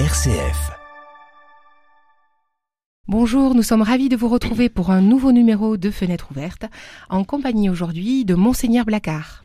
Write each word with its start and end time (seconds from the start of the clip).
RCF. 0.00 0.72
Bonjour, 3.06 3.54
nous 3.54 3.62
sommes 3.62 3.82
ravis 3.82 4.08
de 4.08 4.16
vous 4.16 4.28
retrouver 4.28 4.68
pour 4.68 4.90
un 4.90 5.00
nouveau 5.00 5.30
numéro 5.30 5.76
de 5.76 5.88
Fenêtre 5.92 6.32
ouverte, 6.32 6.64
en 7.10 7.22
compagnie 7.22 7.70
aujourd'hui 7.70 8.24
de 8.24 8.34
Monseigneur 8.34 8.86
Blacard. 8.86 9.44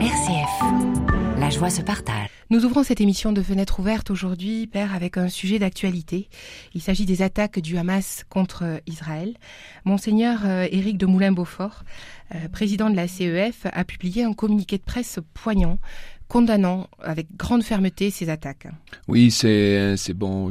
RCF. 0.00 1.10
La 1.38 1.50
joie 1.50 1.68
se 1.68 1.82
partage. 1.82 2.30
Nous 2.48 2.64
ouvrons 2.64 2.82
cette 2.82 3.02
émission 3.02 3.32
de 3.32 3.42
Fenêtre 3.42 3.78
ouverte 3.78 4.10
aujourd'hui, 4.10 4.66
Père, 4.66 4.94
avec 4.94 5.18
un 5.18 5.28
sujet 5.28 5.58
d'actualité. 5.58 6.30
Il 6.72 6.80
s'agit 6.80 7.04
des 7.04 7.20
attaques 7.20 7.58
du 7.60 7.76
Hamas 7.76 8.24
contre 8.30 8.80
Israël. 8.86 9.36
Monseigneur 9.84 10.40
euh, 10.46 10.66
Éric 10.70 10.96
de 10.96 11.04
Moulin-Beaufort, 11.04 11.82
euh, 12.34 12.48
président 12.48 12.88
de 12.88 12.96
la 12.96 13.06
CEF, 13.06 13.66
a 13.70 13.84
publié 13.84 14.24
un 14.24 14.32
communiqué 14.32 14.78
de 14.78 14.82
presse 14.82 15.18
poignant 15.34 15.78
condamnant 16.30 16.88
avec 17.02 17.26
grande 17.36 17.62
fermeté 17.64 18.10
ces 18.10 18.28
attaques. 18.30 18.68
Oui, 19.08 19.30
c'est 19.32 19.96
bon. 20.14 20.48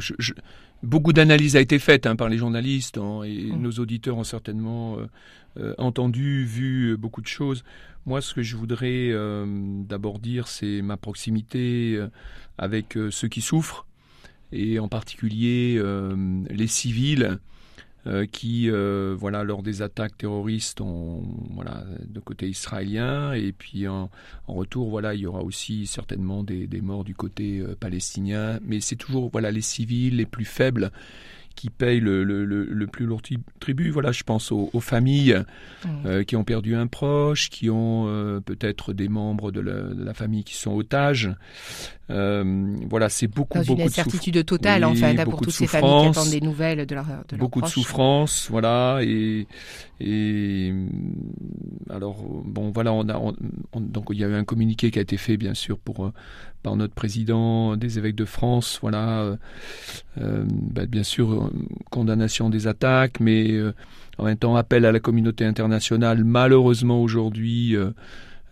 beaucoup 0.83 1.13
d'analyses 1.13 1.55
a 1.55 1.61
été 1.61 1.79
faite 1.79 2.05
hein, 2.05 2.15
par 2.17 2.27
les 2.29 2.37
journalistes 2.37 2.97
hein, 2.97 3.23
et 3.23 3.51
Mm. 3.51 3.61
nos 3.61 3.71
auditeurs 3.71 4.17
ont 4.17 4.25
certainement 4.25 4.97
euh, 4.97 5.07
euh, 5.57 5.73
entendu, 5.77 6.43
vu 6.45 6.91
euh, 6.91 6.97
beaucoup 6.97 7.21
de 7.21 7.27
choses. 7.27 7.63
Moi, 8.05 8.21
ce 8.21 8.33
que 8.33 8.41
je 8.43 8.55
voudrais 8.57 9.09
euh, 9.11 9.45
d'abord 9.87 10.19
dire, 10.19 10.47
c'est 10.47 10.81
ma 10.81 10.97
proximité 10.97 11.99
avec 12.57 12.97
ceux 13.11 13.27
qui 13.29 13.41
souffrent 13.41 13.85
et 14.51 14.79
en 14.79 14.87
particulier 14.87 15.75
euh, 15.77 16.15
les 16.49 16.67
civils 16.67 17.39
euh, 18.07 18.25
qui, 18.25 18.69
euh, 18.69 19.15
voilà, 19.17 19.43
lors 19.43 19.61
des 19.61 19.81
attaques 19.81 20.17
terroristes, 20.17 20.79
ont, 20.79 21.21
voilà, 21.51 21.83
de 22.07 22.19
côté 22.19 22.47
israélien, 22.47 23.33
et 23.33 23.51
puis 23.51 23.87
en, 23.87 24.09
en 24.47 24.53
retour, 24.53 24.89
voilà, 24.89 25.13
il 25.13 25.21
y 25.21 25.25
aura 25.25 25.43
aussi 25.43 25.85
certainement 25.85 26.43
des, 26.43 26.65
des 26.65 26.81
morts 26.81 27.03
du 27.03 27.13
côté 27.13 27.59
euh, 27.59 27.75
palestinien, 27.79 28.59
mais 28.63 28.79
c'est 28.79 28.95
toujours, 28.95 29.29
voilà, 29.31 29.51
les 29.51 29.61
civils 29.61 30.15
les 30.15 30.25
plus 30.25 30.45
faibles 30.45 30.91
qui 31.59 31.69
payent 31.69 31.99
le, 31.99 32.23
le, 32.23 32.45
le, 32.45 32.63
le 32.63 32.87
plus 32.87 33.05
lourd 33.05 33.21
tri- 33.21 33.37
tribut. 33.59 33.89
Voilà, 33.89 34.13
je 34.13 34.23
pense 34.23 34.49
aux, 34.53 34.69
aux 34.71 34.79
familles 34.79 35.35
euh, 36.05 36.23
qui 36.23 36.37
ont 36.37 36.45
perdu 36.45 36.73
un 36.73 36.87
proche, 36.87 37.49
qui 37.49 37.69
ont 37.69 38.05
euh, 38.07 38.39
peut-être 38.39 38.93
des 38.93 39.09
membres 39.09 39.51
de 39.51 39.59
la, 39.59 39.81
de 39.81 40.03
la 40.03 40.13
famille 40.13 40.45
qui 40.45 40.55
sont 40.55 40.73
otages. 40.73 41.29
Euh, 42.11 42.75
voilà, 42.89 43.09
c'est 43.09 43.27
beaucoup, 43.27 43.57
Dans 43.57 43.63
une 43.63 43.75
beaucoup 43.75 43.89
de 43.89 43.93
souffrance. 43.93 44.07
incertitude 44.07 44.45
totale, 44.45 44.83
en 44.85 44.95
fait, 44.95 45.19
hein, 45.19 45.23
pour 45.25 45.41
toutes 45.41 45.51
ces 45.51 45.67
familles 45.67 46.01
qui 46.01 46.07
attendent 46.07 46.29
des 46.31 46.41
nouvelles 46.41 46.85
de 46.85 46.95
leur 46.95 47.05
de 47.27 47.35
beaucoup 47.35 47.61
de 47.61 47.67
souffrance, 47.67 48.47
voilà, 48.49 48.99
et, 49.03 49.45
et 49.99 50.73
alors 51.89 52.23
bon, 52.45 52.71
voilà, 52.71 52.93
on 52.93 53.07
a 53.09 53.17
on- 53.17 53.35
on- 53.73 53.81
donc 53.81 54.05
il 54.11 54.17
y 54.19 54.23
a 54.23 54.27
eu 54.27 54.33
un 54.33 54.43
communiqué 54.45 54.89
qui 54.91 54.97
a 54.97 55.01
été 55.01 55.17
fait 55.17 55.37
bien 55.37 55.53
sûr 55.53 55.77
pour 55.77 56.11
par 56.63 56.75
notre 56.75 56.93
président 56.93 57.77
des 57.77 57.97
évêques 57.99 58.15
de 58.15 58.25
France, 58.25 58.79
voilà, 58.81 59.37
bah, 60.17 60.85
bien 60.87 61.03
sûr 61.03 61.48
condamnation 61.89 62.49
des 62.49 62.67
attaques, 62.67 63.19
mais 63.19 63.51
euh, 63.51 63.73
en 64.17 64.25
même 64.25 64.37
temps 64.37 64.55
appel 64.55 64.85
à 64.85 64.91
la 64.91 64.99
communauté 64.99 65.45
internationale. 65.45 66.23
Malheureusement 66.23 67.01
aujourd'hui. 67.01 67.75
euh, 67.75 67.91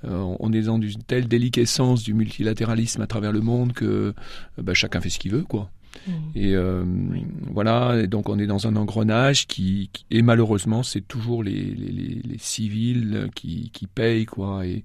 euh, 0.05 0.35
on 0.39 0.53
est 0.53 0.61
dans 0.61 0.79
une 0.79 1.01
telle 1.01 1.27
déliquescence 1.27 2.03
du 2.03 2.13
multilatéralisme 2.13 3.01
à 3.01 3.07
travers 3.07 3.31
le 3.31 3.41
monde 3.41 3.73
que 3.73 4.13
bah, 4.61 4.75
chacun 4.75 5.01
fait 5.01 5.09
ce 5.09 5.17
qu'il 5.17 5.31
veut, 5.31 5.41
quoi. 5.41 5.71
Mm. 6.07 6.11
Et 6.35 6.55
euh, 6.55 6.85
voilà, 7.51 7.97
et 8.03 8.05
donc 8.07 8.29
on 8.29 8.37
est 8.37 8.45
dans 8.45 8.67
un 8.67 8.75
engrenage 8.75 9.47
qui, 9.47 9.89
qui- 9.91 10.05
et 10.11 10.21
malheureusement 10.21 10.83
c'est 10.83 11.01
toujours 11.01 11.41
les, 11.43 11.51
les, 11.51 11.91
les- 11.91 12.21
les 12.23 12.37
civils 12.37 13.29
qui, 13.33 13.71
qui 13.73 13.87
payent 13.87 14.27
quoi. 14.27 14.67
Et, 14.67 14.83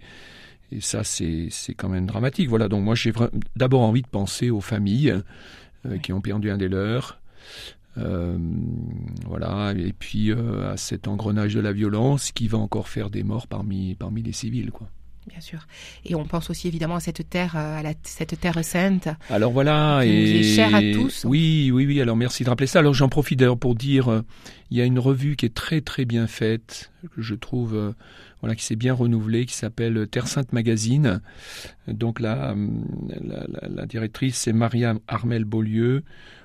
et 0.72 0.80
ça 0.80 1.04
c'est 1.04 1.50
quand 1.76 1.90
même 1.90 2.06
dramatique. 2.06 2.48
Voilà, 2.48 2.68
donc 2.68 2.82
moi 2.82 2.94
j'ai 2.94 3.12
d'abord 3.54 3.82
envie 3.82 4.02
de 4.02 4.08
penser 4.08 4.48
aux 4.48 4.62
familles 4.62 5.14
euh, 5.84 5.98
qui 5.98 6.14
ont 6.14 6.22
perdu 6.22 6.50
un 6.50 6.56
des 6.56 6.68
leurs. 6.68 7.18
Euh, 7.98 8.38
voilà, 9.26 9.74
et 9.76 9.92
puis 9.92 10.30
euh, 10.30 10.72
à 10.72 10.76
cet 10.76 11.08
engrenage 11.08 11.54
de 11.54 11.60
la 11.60 11.72
violence 11.72 12.32
qui 12.32 12.48
va 12.48 12.58
encore 12.58 12.88
faire 12.88 13.10
des 13.10 13.22
morts 13.22 13.46
parmi 13.46 13.94
parmi 13.96 14.22
les 14.22 14.32
civils 14.32 14.70
quoi. 14.70 14.88
Bien 15.28 15.40
sûr. 15.40 15.68
Et 16.04 16.16
on 16.16 16.24
pense 16.24 16.50
aussi 16.50 16.66
évidemment 16.66 16.96
à 16.96 17.00
cette 17.00 17.28
terre, 17.28 17.54
euh, 17.56 17.78
à 17.78 17.82
la, 17.82 17.92
cette 18.02 18.40
terre 18.40 18.64
sainte. 18.64 19.08
Alors 19.30 19.52
voilà, 19.52 20.00
Qui 20.02 20.08
et 20.08 20.40
est 20.40 20.42
cher 20.42 20.74
à 20.74 20.80
tous. 20.80 21.24
Oui, 21.24 21.70
oui, 21.72 21.86
oui. 21.86 22.00
Alors 22.00 22.16
merci 22.16 22.42
de 22.42 22.48
rappeler 22.48 22.66
ça. 22.66 22.80
Alors 22.80 22.94
j'en 22.94 23.08
profite 23.08 23.38
d'ailleurs 23.38 23.58
pour 23.58 23.76
dire, 23.76 24.22
il 24.70 24.78
y 24.78 24.80
a 24.80 24.84
une 24.84 24.98
revue 24.98 25.36
qui 25.36 25.46
est 25.46 25.54
très 25.54 25.80
très 25.80 26.06
bien 26.06 26.26
faite, 26.26 26.91
que 27.08 27.22
je 27.22 27.34
trouve, 27.34 27.74
euh, 27.74 27.92
voilà, 28.40 28.54
qui 28.54 28.64
s'est 28.64 28.76
bien 28.76 28.94
renouvelée, 28.94 29.46
qui 29.46 29.54
s'appelle 29.54 30.06
Terre 30.10 30.26
Sainte 30.28 30.52
Magazine. 30.52 31.20
Donc 31.88 32.20
la, 32.20 32.52
hum, 32.52 32.84
la, 33.24 33.44
la- 33.48 33.68
la 33.68 33.86
directrice 33.86 34.36
c'est 34.36 34.52
Maria 34.52 34.94
Armel 35.08 35.44
Beaulieu. 35.44 36.02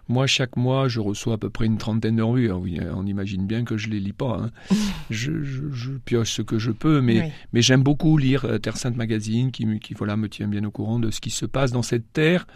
Moi, 0.10 0.26
chaque 0.26 0.56
mois, 0.56 0.88
je 0.88 1.02
reçois 1.02 1.34
à 1.34 1.38
peu 1.38 1.50
près 1.50 1.66
une 1.66 1.78
trentaine 1.78 2.16
de 2.16 2.22
revues. 2.22 2.46
Alors, 2.46 2.62
oui, 2.62 2.80
on 2.96 3.06
imagine 3.06 3.46
bien 3.46 3.66
que 3.66 3.76
je 3.76 3.90
les 3.90 4.00
lis 4.00 4.14
pas. 4.14 4.40
hein. 4.42 4.52
je, 5.10 5.44
je, 5.44 5.64
je 5.74 5.92
pioche 5.92 6.32
ce 6.32 6.42
que 6.42 6.58
je 6.58 6.72
peux, 6.72 7.02
mais 7.02 7.20
Oui. 7.24 7.32
mais 7.52 7.62
j'aime 7.62 7.84
beaucoup 7.84 8.18
lire 8.18 8.46
euh, 8.46 8.58
Terre 8.58 8.78
Sainte 8.78 8.96
Magazine, 8.96 9.52
qui, 9.52 9.68
voilà, 9.98 10.16
me 10.16 10.30
tient 10.30 10.48
bien 10.48 10.64
au 10.64 10.72
courant 10.72 11.00
de 11.00 11.12
ce 11.12 11.20
qui 11.20 11.30
se 11.30 11.46
passe 11.46 11.74
dans 11.74 11.82
cette 11.82 12.14
terre 12.14 12.48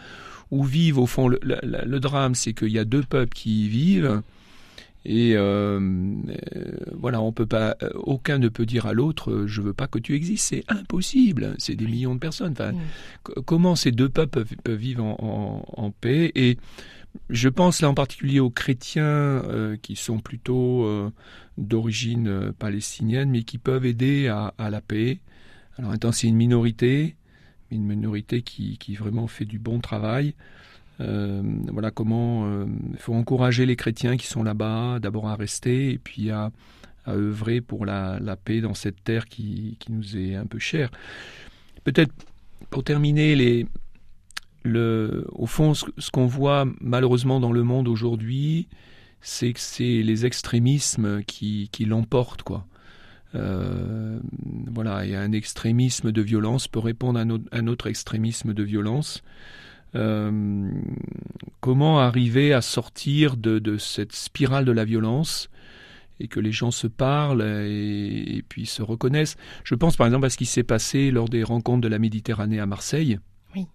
où 0.50 0.64
vivent, 0.64 0.98
au 0.98 1.06
fond, 1.08 1.28
le 1.30 2.00
drame, 2.00 2.36
c'est 2.36 2.54
qu'il 2.54 2.70
y 2.72 2.80
a 2.80 2.86
deux 2.86 3.04
peuples 3.04 3.34
qui 3.34 3.66
y 3.66 3.68
vivent. 3.68 4.22
Et 5.04 5.36
euh, 5.36 5.80
euh, 5.80 6.78
voilà, 6.94 7.22
on 7.22 7.32
peut 7.32 7.48
pas, 7.48 7.76
euh, 7.82 7.90
aucun 7.96 8.38
ne 8.38 8.50
peut 8.50 8.68
dire 8.68 8.86
à 8.86 8.94
l'autre, 8.94 9.46
je 9.48 9.62
veux 9.62 9.74
pas 9.74 9.88
que 9.88 9.98
tu 9.98 10.14
existes, 10.16 10.46
c'est 10.50 10.64
impossible. 10.68 11.56
C'est 11.58 11.76
des 11.76 11.86
millions 11.88 12.14
de 12.14 12.20
personnes. 12.20 12.52
Enfin, 12.52 12.74
Mm. 12.74 13.42
comment 13.46 13.76
ces 13.76 13.92
deux 13.92 14.10
peuples 14.10 14.46
peuvent, 14.64 14.78
vivre 14.78 15.04
en, 15.04 15.18
en- 15.76 15.84
en 15.86 15.92
paix? 15.92 16.32
Et 16.36 16.58
je 17.30 17.50
pense 17.50 17.82
là 17.82 17.90
en 17.90 17.94
particulier 17.96 18.40
aux 18.40 18.52
chrétiens 18.52 19.04
euh, 19.04 19.76
qui 19.82 19.96
sont 19.96 20.20
plutôt 20.20 20.86
euh, 20.86 21.10
d'origine 21.58 22.54
palestinienne, 22.60 23.32
mais 23.32 23.44
qui 23.44 23.58
peuvent 23.58 23.86
aider 23.86 24.28
à, 24.28 24.54
à 24.58 24.70
la 24.70 24.82
paix. 24.82 25.20
Alors, 25.78 25.92
maintenant, 25.92 26.12
c'est 26.12 26.28
une 26.28 26.36
minorité, 26.36 27.16
mais 27.70 27.78
une 27.78 27.86
minorité 27.88 28.44
qui, 28.44 28.78
qui 28.78 28.96
vraiment 28.96 29.28
fait 29.28 29.46
du 29.46 29.58
bon 29.58 29.80
travail. 29.80 30.36
Euh, 31.02 31.42
voilà 31.72 31.92
comment 31.92 32.46
euh, 32.46 32.66
il 32.94 33.00
faut 33.00 33.14
encourager 33.14 33.66
les 33.66 33.76
chrétiens 33.76 34.18
qui 34.18 34.28
sont 34.28 34.44
là-bas, 34.44 35.00
d'abord 35.00 35.28
à 35.28 35.36
rester 35.36 35.92
et 35.92 35.98
puis 35.98 36.30
à, 36.30 36.52
œuvrer 37.08 37.62
pour 37.62 37.86
la, 37.86 38.20
paix 38.44 38.62
dans 38.62 38.76
cette 38.76 39.04
terre 39.04 39.26
qui, 39.26 39.78
qui 39.80 39.92
nous 39.92 40.16
est 40.16 40.36
un 40.36 40.46
peu 40.46 40.60
chère. 40.60 40.92
Peut-être 41.84 42.14
pour 42.70 42.84
terminer, 42.84 43.36
les, 43.36 43.66
le, 44.64 45.26
au 45.32 45.48
fond, 45.48 45.74
ce, 45.74 46.12
qu'on 46.12 46.28
voit 46.28 46.66
malheureusement 46.80 47.40
dans 47.40 47.52
le 47.52 47.64
monde 47.64 47.88
aujourd'hui, 47.88 48.68
c'est 49.22 49.52
que 49.54 49.60
c'est 49.60 50.04
les 50.04 50.26
extrémismes 50.26 51.24
qui, 51.24 51.70
qui 51.72 51.86
l'emportent, 51.86 52.44
quoi. 52.44 52.66
Euh, 53.34 54.20
voilà, 54.68 55.06
et 55.06 55.16
un 55.16 55.32
extrémisme 55.32 56.12
de 56.12 56.22
violence 56.22 56.68
peut 56.68 56.80
répondre 56.80 57.20
à 57.20 57.24
un 57.58 57.68
autre 57.68 57.88
extrémisme 57.88 58.54
de 58.54 58.64
violence. 58.64 59.24
Euh, 59.94 60.72
comment 61.60 62.00
arriver 62.00 62.54
à 62.54 62.62
sortir 62.62 63.36
de, 63.36 63.60
de 63.60 63.78
cette 63.78 64.14
spirale 64.14 64.64
de 64.66 64.72
la 64.72 64.86
violence 64.86 65.50
et 66.20 66.28
que 66.28 66.40
les 66.40 66.52
gens 66.54 66.72
se 66.72 66.88
parlent 66.88 67.42
et, 67.44 68.38
et 68.38 68.42
puis 68.42 68.66
se 68.66 68.82
reconnaissent? 68.82 69.36
Je 69.64 69.76
pense 69.76 69.98
par 69.98 70.08
exemple 70.08 70.26
à 70.26 70.30
ce 70.30 70.38
qui 70.38 70.46
s'est 70.46 70.64
passé 70.64 71.12
lors 71.12 71.28
des 71.28 71.44
rencontres 71.44 71.82
de 71.82 71.88
la 71.90 72.00
Méditerranée 72.00 72.60
à 72.60 72.66
Marseille, 72.66 73.20
Oui. 73.54 73.68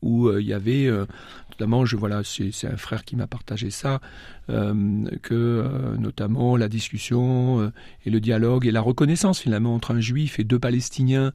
où 0.00 0.28
euh, 0.28 0.40
il 0.40 0.46
y 0.46 0.54
avait, 0.54 0.86
euh, 0.86 1.04
notamment, 1.50 1.84
je 1.84 1.96
voilà, 1.96 2.22
c'est 2.24 2.50
c'est 2.50 2.68
un 2.68 2.78
frère 2.78 3.04
qui 3.04 3.16
m'a 3.16 3.26
partagé 3.26 3.70
ça, 3.70 4.00
que 4.48 5.96
notamment 5.98 6.56
la 6.56 6.68
discussion 6.68 7.70
et 8.04 8.10
le 8.10 8.20
dialogue 8.20 8.66
et 8.66 8.70
la 8.70 8.80
reconnaissance 8.80 9.38
finalement 9.38 9.74
entre 9.74 9.92
un 9.94 10.00
juif 10.00 10.40
et 10.40 10.44
deux 10.44 10.58
Palestiniens. 10.58 11.32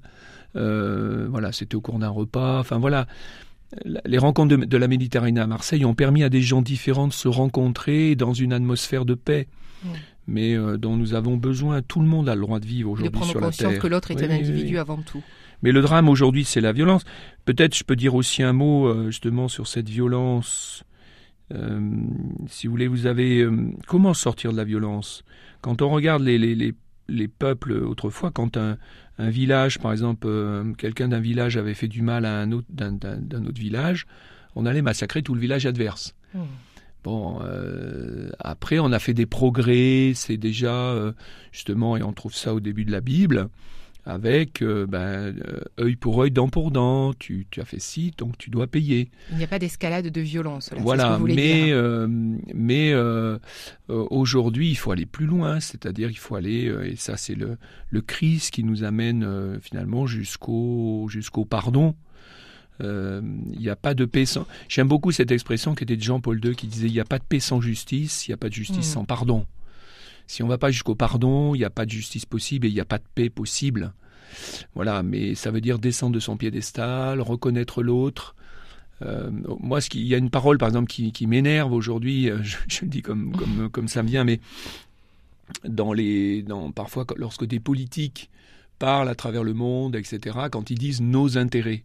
voilà, 0.56 1.52
c'était 1.52 1.76
au 1.76 1.82
cours 1.82 2.00
d'un 2.00 2.10
repas. 2.10 2.60
Enfin 2.60 2.78
voilà, 2.80 3.08
les 3.84 4.18
rencontres 4.18 4.56
de, 4.58 4.66
de 4.66 4.78
la 4.78 4.88
Méditerranée 4.88 5.40
à 5.40 5.48
Marseille 5.48 5.86
ont 5.86 5.94
permis 5.96 6.24
à 6.24 6.30
des 6.30 6.42
gens 6.42 6.62
différents 6.62 7.08
de 7.08 7.14
se 7.14 7.28
rencontrer 7.28 8.16
dans 8.16 8.34
une 8.34 8.54
atmosphère 8.54 9.06
de 9.06 9.14
paix. 9.14 9.48
Mm. 9.84 9.88
Mais 10.30 10.56
euh, 10.56 10.78
dont 10.78 10.98
nous 10.98 11.14
avons 11.14 11.38
besoin, 11.38 11.82
tout 11.82 12.02
le 12.02 12.08
monde 12.08 12.28
a 12.28 12.36
le 12.36 12.42
droit 12.42 12.60
de 12.60 12.66
vivre 12.66 12.90
De 12.90 12.94
aujourd'hui 12.94 13.12
prendre 13.12 13.32
sur 13.32 13.40
la 13.40 13.48
conscience 13.48 13.72
terre. 13.74 13.82
que 13.82 13.88
l'autre 13.88 14.12
est 14.12 14.16
Oui, 14.16 14.26
un 14.26 14.32
individu 14.32 14.74
oui. 14.74 14.78
avant 14.78 14.98
tout. 14.98 15.24
Mais 15.64 15.72
le 15.72 15.82
drame 15.82 16.10
aujourd'hui, 16.10 16.44
c'est 16.44 16.62
la 16.62 16.72
violence. 16.74 17.04
Peut-être 17.46 17.76
je 17.76 17.84
peux 17.84 17.96
dire 17.96 18.14
aussi 18.16 18.44
un 18.44 18.54
mot 18.54 18.88
euh, 18.88 19.06
justement 19.08 19.48
sur 19.48 19.68
cette 19.68 19.90
violence. 19.90 20.84
Euh, 21.54 21.80
si 22.48 22.68
vous 22.68 22.72
voulez, 22.72 22.88
vous 22.88 23.06
avez 23.06 23.48
comment 23.88 24.14
sortir 24.14 24.52
de 24.52 24.58
la 24.58 24.66
violence? 24.66 25.24
Quand 25.62 25.82
on 25.82 25.90
regarde 25.90 26.22
les, 26.24 26.38
les, 26.38 26.56
les, 26.56 26.74
les 27.08 27.28
peuples 27.28 27.74
autrefois, 27.74 28.32
quand 28.32 28.58
un, 28.58 28.78
un 29.18 29.30
village, 29.30 29.80
par 29.80 29.92
exemple, 29.92 30.28
euh, 30.28 30.74
quelqu'un 30.74 31.08
d'un 31.08 31.20
village 31.20 31.58
avait 31.58 31.74
fait 31.74 31.88
du 31.88 32.02
mal 32.02 32.26
à 32.26 32.40
un 32.40 32.52
autre 32.52 32.68
d'un, 32.70 32.98
village, 33.56 34.06
on 34.56 34.66
allait 34.66 34.82
massacrer 34.82 35.24
tout 35.24 35.34
le 35.34 35.42
village 35.42 35.66
adverse. 35.66 36.16
Mm. 36.34 36.40
Bon, 37.04 37.40
euh, 37.42 38.30
après, 38.40 38.80
on 38.80 38.92
a 38.92 39.00
fait 39.00 39.14
des 39.14 39.26
progrès, 39.26 40.12
c'est 40.14 40.38
déjà, 40.38 40.74
euh, 40.74 41.14
justement, 41.52 41.96
et 41.98 42.04
on 42.04 42.14
trouve 42.14 42.34
ça 42.34 42.54
au 42.54 42.60
début 42.60 42.86
de 42.86 42.92
la 42.92 43.02
Bible, 43.02 43.50
avec 44.08 44.62
euh, 44.62 44.88
ben, 44.88 45.36
euh, 45.46 45.60
œil 45.82 45.98
pour 45.98 46.22
œil, 46.22 46.32
dent 46.32 46.48
pour 46.48 46.72
dent. 46.72 47.14
Tu, 47.14 47.46
tu, 47.52 47.60
as 47.60 47.66
fait 47.66 47.80
ci, 47.80 48.14
donc 48.18 48.38
tu 48.38 48.50
dois 48.50 48.66
payer. 48.66 49.12
Il 49.32 49.38
n'y 49.38 49.44
a 49.44 49.48
pas 49.48 49.60
d'escalade 49.60 50.08
de 50.08 50.22
violence. 50.22 50.72
Là, 50.72 50.78
voilà, 50.82 51.18
ce 51.20 51.24
que 51.24 51.36
mais 51.36 51.72
euh, 51.72 52.08
mais 52.56 52.94
euh, 52.94 53.38
aujourd'hui, 53.90 54.70
il 54.70 54.76
faut 54.76 54.92
aller 54.92 55.06
plus 55.06 55.26
loin. 55.26 55.60
C'est-à-dire, 55.60 56.10
il 56.10 56.18
faut 56.18 56.36
aller 56.36 56.74
et 56.86 56.96
ça, 56.96 57.18
c'est 57.18 57.36
le 57.36 57.58
le 57.90 58.02
Christ 58.02 58.52
qui 58.52 58.64
nous 58.64 58.86
amène 58.86 59.60
finalement 59.62 60.08
jusqu'au 60.08 61.08
jusqu'au 61.10 61.44
pardon. 61.44 61.94
Il 62.80 63.60
n'y 63.60 63.70
a 63.70 63.76
pas 63.76 63.94
de 63.94 64.06
paix 64.06 64.26
sans. 64.26 64.48
J'aime 64.70 64.88
beaucoup 64.88 65.12
cette 65.12 65.32
expression 65.32 65.76
qui 65.76 65.84
était 65.84 65.98
de 65.98 66.04
Jean-Paul 66.04 66.40
II 66.44 66.56
qui 66.56 66.68
disait 66.68 66.88
il 66.88 66.94
n'y 66.94 67.02
a 67.02 67.06
pas 67.06 67.20
de 67.20 67.26
paix 67.26 67.42
sans 67.42 67.60
justice, 67.60 68.26
il 68.26 68.32
n'y 68.32 68.36
a 68.36 68.38
pas 68.38 68.48
de 68.48 68.54
justice 68.54 68.90
mmh. 68.90 68.94
sans 68.94 69.04
pardon. 69.04 69.46
Si 70.28 70.44
on 70.44 70.46
ne 70.46 70.52
va 70.52 70.58
pas 70.58 70.72
jusqu'au 70.72 70.96
pardon, 70.96 71.56
il 71.56 71.60
n'y 71.60 71.66
a 71.66 71.70
pas 71.70 71.86
de 71.86 71.92
justice 71.92 72.26
possible 72.26 72.68
et 72.68 72.70
il 72.70 72.74
n'y 72.74 72.82
a 72.82 72.86
pas 72.86 72.98
de 72.98 73.04
paix 73.16 73.30
possible. 73.30 73.94
Voilà, 74.76 75.04
mais 75.04 75.36
ça 75.36 75.52
veut 75.52 75.62
dire 75.62 75.80
descendre 75.80 76.14
de 76.14 76.20
son 76.20 76.38
piédestal, 76.38 77.22
reconnaître 77.22 77.82
l'autre. 77.82 78.36
Euh, 79.04 79.30
moi, 79.60 79.80
ce 79.82 79.90
qui, 79.90 80.02
il 80.02 80.08
y 80.08 80.16
a 80.16 80.18
une 80.18 80.30
parole, 80.30 80.58
par 80.58 80.68
exemple, 80.68 80.88
qui, 80.88 81.28
m'énerve 81.28 81.72
aujourd'hui. 81.72 82.30
Euh, 82.30 82.40
je, 82.68 82.82
le 82.82 82.88
dis 82.88 83.02
comme, 83.02 83.36
comme, 83.36 83.70
comme 83.70 83.88
ça 83.88 84.04
me 84.04 84.08
vient, 84.08 84.24
mais 84.24 84.40
dans 85.64 85.94
les, 85.94 86.44
dans, 86.44 86.72
parfois, 86.72 87.06
lorsque 87.16 87.46
des 87.46 87.60
politiques 87.60 88.30
parlent 88.80 89.10
à 89.10 89.16
travers 89.16 89.44
le 89.44 89.54
monde, 89.54 89.96
etc., 89.96 90.38
quand 90.52 90.70
ils 90.70 90.78
disent 90.78 91.02
nos 91.02 91.38
intérêts. 91.38 91.84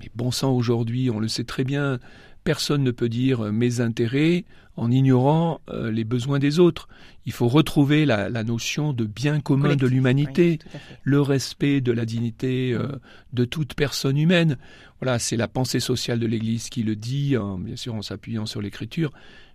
Mais 0.00 0.10
bon 0.14 0.30
sang, 0.30 0.52
aujourd'hui, 0.52 1.10
on 1.10 1.20
le 1.20 1.28
sait 1.28 1.44
très 1.44 1.64
bien, 1.64 1.98
personne 2.46 2.84
ne 2.84 2.92
peut 2.92 3.10
dire 3.10 3.46
euh, 3.46 3.52
mes 3.52 3.80
intérêts 3.80 4.44
en 4.76 4.90
ignorant 4.90 5.60
euh, 5.68 5.90
les 5.90 6.04
besoins 6.04 6.38
des 6.38 6.58
autres. 6.58 6.88
Il 7.24 7.32
faut 7.32 7.48
retrouver 7.48 8.06
la, 8.06 8.28
la 8.28 8.44
notion 8.44 8.92
de 8.92 9.04
bien 9.04 9.40
commun 9.40 9.64
Collectif, 9.64 9.82
de 9.82 9.94
l'humanité, 9.94 10.58
oui, 10.62 10.80
le 11.02 11.20
respect 11.20 11.80
de 11.80 11.92
la 11.92 12.04
dignité 12.04 12.72
euh, 12.72 12.86
de 13.32 13.44
toute 13.44 13.74
personne 13.74 14.16
humaine. 14.16 14.58
Voilà, 15.00 15.18
c'est 15.18 15.36
la 15.36 15.48
pensée 15.48 15.80
sociale 15.80 16.20
de 16.20 16.26
l'Église 16.26 16.68
qui 16.68 16.82
le 16.82 16.94
dit, 16.94 17.34
hein, 17.36 17.58
bien 17.58 17.76
sûr 17.76 17.94
en 17.94 18.02
s'appuyant 18.02 18.46
sur 18.46 18.62
l'Écriture. 18.62 19.12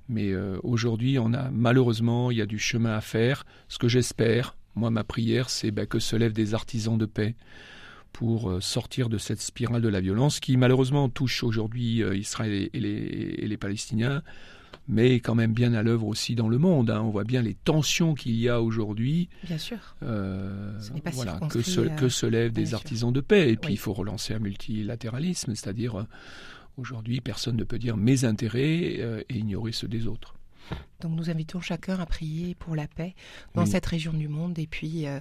Mais 0.09 0.31
euh, 0.31 0.57
aujourd'hui, 0.63 1.19
on 1.19 1.33
a 1.33 1.49
malheureusement, 1.51 2.31
il 2.31 2.37
y 2.37 2.41
a 2.41 2.45
du 2.45 2.59
chemin 2.59 2.95
à 2.95 3.01
faire. 3.01 3.45
Ce 3.69 3.77
que 3.77 3.87
j'espère, 3.87 4.57
moi, 4.75 4.89
ma 4.89 5.05
prière, 5.05 5.49
c'est 5.49 5.71
ben, 5.71 5.85
que 5.85 5.99
se 5.99 6.15
lèvent 6.15 6.33
des 6.33 6.53
artisans 6.53 6.97
de 6.97 7.05
paix 7.05 7.35
pour 8.11 8.49
euh, 8.49 8.61
sortir 8.61 9.09
de 9.09 9.17
cette 9.17 9.41
spirale 9.41 9.81
de 9.81 9.87
la 9.87 10.01
violence 10.01 10.39
qui 10.39 10.57
malheureusement 10.57 11.09
touche 11.09 11.43
aujourd'hui 11.43 12.03
euh, 12.03 12.15
Israël 12.15 12.69
et 12.73 12.79
les, 12.79 12.89
et 12.89 13.47
les, 13.47 13.57
Palestiniens, 13.57 14.21
mais 14.87 15.19
quand 15.19 15.35
même 15.35 15.53
bien 15.53 15.73
à 15.73 15.83
l'œuvre 15.83 16.07
aussi 16.07 16.35
dans 16.35 16.49
le 16.49 16.57
monde. 16.57 16.89
Hein. 16.89 17.01
On 17.01 17.09
voit 17.09 17.23
bien 17.23 17.41
les 17.41 17.53
tensions 17.53 18.13
qu'il 18.13 18.35
y 18.35 18.49
a 18.49 18.61
aujourd'hui. 18.61 19.29
Bien 19.43 19.57
sûr. 19.57 19.77
Euh, 20.03 20.77
voilà, 21.13 21.39
que 21.49 21.61
se, 21.61 21.81
que 21.97 22.09
se 22.09 22.25
lèvent 22.25 22.53
des 22.53 22.73
artisans 22.73 23.09
sûr. 23.09 23.13
de 23.13 23.21
paix. 23.21 23.49
Et 23.51 23.57
puis 23.57 23.69
oui. 23.69 23.73
il 23.73 23.77
faut 23.77 23.93
relancer 23.93 24.33
un 24.33 24.39
multilatéralisme, 24.39 25.55
c'est-à-dire 25.55 25.99
euh, 25.99 26.03
aujourd'hui 26.77 27.21
personne 27.21 27.55
ne 27.55 27.63
peut 27.63 27.79
dire 27.79 27.97
mes 27.97 28.25
intérêts 28.25 28.97
euh, 28.99 29.23
et 29.29 29.37
ignorer 29.37 29.71
ceux 29.71 29.87
des 29.87 30.07
autres. 30.07 30.35
Donc 31.01 31.13
nous 31.13 31.29
invitons 31.29 31.59
chacun 31.59 31.99
à 31.99 32.05
prier 32.05 32.55
pour 32.55 32.75
la 32.75 32.87
paix 32.87 33.15
dans 33.55 33.63
Oui. 33.63 33.69
cette 33.69 33.85
région 33.85 34.13
du 34.13 34.27
monde 34.27 34.57
et 34.59 34.67
puis 34.67 35.07
euh, 35.07 35.19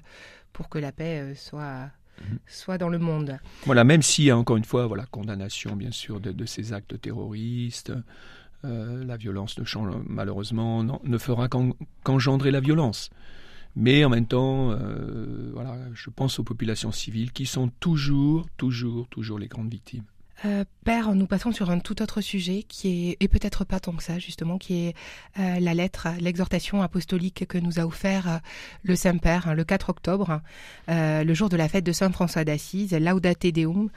pour 0.53 0.69
que 0.69 0.79
la 0.79 0.93
paix 0.93 1.21
euh, 1.21 1.35
soit. 1.35 1.91
Soit 2.46 2.78
dans 2.78 2.88
le 2.88 2.99
monde. 2.99 3.38
Voilà, 3.64 3.84
même 3.84 4.00
a 4.28 4.37
encore 4.37 4.56
une 4.56 4.64
fois, 4.64 4.87
voilà, 4.87 5.06
condamnation 5.06 5.76
bien 5.76 5.90
sûr 5.90 6.20
de, 6.20 6.32
de 6.32 6.46
ces 6.46 6.72
actes 6.72 7.00
terroristes, 7.00 7.93
euh, 8.64 9.05
la 9.05 9.17
violence 9.17 9.58
ne 9.58 9.64
change 9.64 9.94
malheureusement 10.06 10.84
non, 10.84 11.00
ne 11.05 11.19
fera 11.19 11.49
qu'engendrer 12.02 12.50
la 12.50 12.61
violence. 12.61 13.11
Mais 13.76 14.05
en 14.05 14.08
même 14.08 14.26
temps, 14.26 14.72
euh, 14.72 15.50
voilà, 15.55 15.76
je 15.94 16.11
pense 16.11 16.38
aux 16.38 16.44
populations 16.44 16.93
civiles 16.93 17.32
qui 17.32 17.46
sont 17.46 17.69
toujours, 17.81 18.49
toujours, 18.56 19.08
toujours 19.08 19.38
les 19.38 19.46
grandes 19.46 19.70
victimes. 19.70 20.05
Euh, 20.47 20.65
père, 20.85 21.15
nous 21.15 21.27
passons 21.27 21.53
sur 21.53 21.71
un 21.71 21.79
tout 21.81 22.01
autre 22.01 22.23
sujet 22.23 22.63
qui 22.63 23.11
est, 23.11 23.17
et 23.21 23.29
peut-être 23.29 23.65
pas 23.65 23.79
tant 23.79 23.93
que 23.93 24.03
ça 24.03 24.19
justement, 24.19 24.57
qui 24.57 24.87
est 24.87 24.95
euh, 25.39 25.61
la 25.61 25.75
lettre, 25.75 26.09
l'exhortation 26.19 26.83
apostolique 26.83 27.47
que 27.47 27.59
nous 27.59 27.79
a 27.79 27.85
offert 27.85 28.29
euh, 28.29 28.39
le 28.83 28.97
Saint-Père 28.97 29.49
hein, 29.49 29.55
le 29.55 29.65
4 29.65 29.91
octobre, 29.91 30.41
euh, 30.89 31.25
le 31.25 31.35
jour 31.35 31.51
de 31.51 31.57
la 31.57 31.69
fête 31.69 31.85
de 31.85 31.93
Saint 31.93 32.11
François 32.11 32.45
d'Assise, 32.45 32.95
Laudate 32.95 33.47
Deum. 33.47 33.91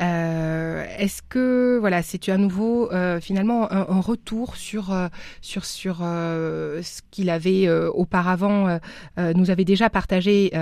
Euh, 0.00 0.84
Est-ce 0.98 1.22
que 1.22 1.78
voilà, 1.78 2.02
c'est 2.02 2.28
à 2.28 2.36
nouveau 2.38 2.90
euh, 2.90 3.20
finalement 3.20 3.70
un, 3.70 3.86
un, 3.88 4.00
retour 4.00 4.56
sur 4.56 4.92
euh, 4.92 5.08
sur 5.42 5.64
sur 5.64 5.98
euh, 6.02 6.82
ce 6.82 7.02
qu'il 7.10 7.28
avait 7.28 7.66
euh, 7.66 7.90
auparavant 7.90 8.78
euh, 9.18 9.32
nous 9.34 9.50
avait 9.50 9.64
déjà 9.64 9.90
partagé 9.90 10.52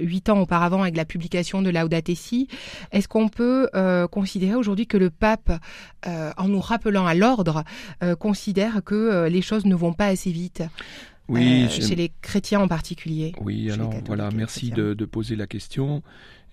huit 0.00 0.28
ans 0.28 0.40
auparavant 0.40 0.82
avec 0.82 0.96
la 0.96 1.04
publication 1.04 1.62
de 1.62 1.70
Laudate 1.70 2.14
Si. 2.14 2.48
Est-ce 2.92 3.08
qu'on 3.08 3.28
peut 3.28 3.68
considérer 4.10 4.54
aujourd'hui 4.54 4.86
que 4.86 4.96
le 4.96 5.10
pape, 5.10 5.52
en 6.06 6.48
nous 6.48 6.60
rappelant 6.60 7.06
à 7.06 7.14
l'ordre, 7.14 7.64
considère 8.18 8.82
que 8.84 9.26
les 9.28 9.42
choses 9.42 9.64
ne 9.64 9.74
vont 9.74 9.92
pas 9.92 10.06
assez 10.06 10.30
vite? 10.30 10.62
Oui, 11.28 11.64
euh, 11.64 11.68
chez 11.68 11.94
les 11.94 12.10
chrétiens 12.22 12.60
en 12.60 12.68
particulier. 12.68 13.32
Oui, 13.40 13.70
alors 13.70 13.92
voilà, 14.06 14.30
merci 14.30 14.70
de, 14.70 14.94
de, 14.94 15.04
poser 15.04 15.36
la 15.36 15.46
question. 15.46 16.02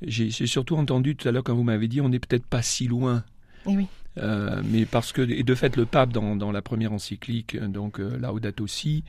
J'ai 0.01 0.30
surtout 0.30 0.75
entendu 0.75 1.15
tout 1.15 1.27
à 1.27 1.31
l'heure 1.31 1.44
quand 1.44 1.56
vous 1.56 1.63
m'avez 1.63 1.88
dit 1.88 2.01
on 2.01 2.09
n'est 2.09 2.19
peut-être 2.19 2.45
pas 2.45 2.62
si 2.62 2.88
loin. 2.88 3.24
Et 3.68 3.75
oui. 3.75 3.88
Euh, 4.18 4.62
mais 4.71 4.86
parce 4.86 5.12
que, 5.12 5.21
et 5.21 5.44
de 5.44 5.56
fait, 5.56 5.75
le 5.75 5.86
pape, 5.86 6.13
dans, 6.13 6.36
dans 6.36 6.51
la 6.51 6.62
première 6.62 6.94
encyclique, 6.94 7.57
donc 7.57 8.00
euh, 8.00 8.18
Laudato 8.18 8.65
Si, 8.68 9.03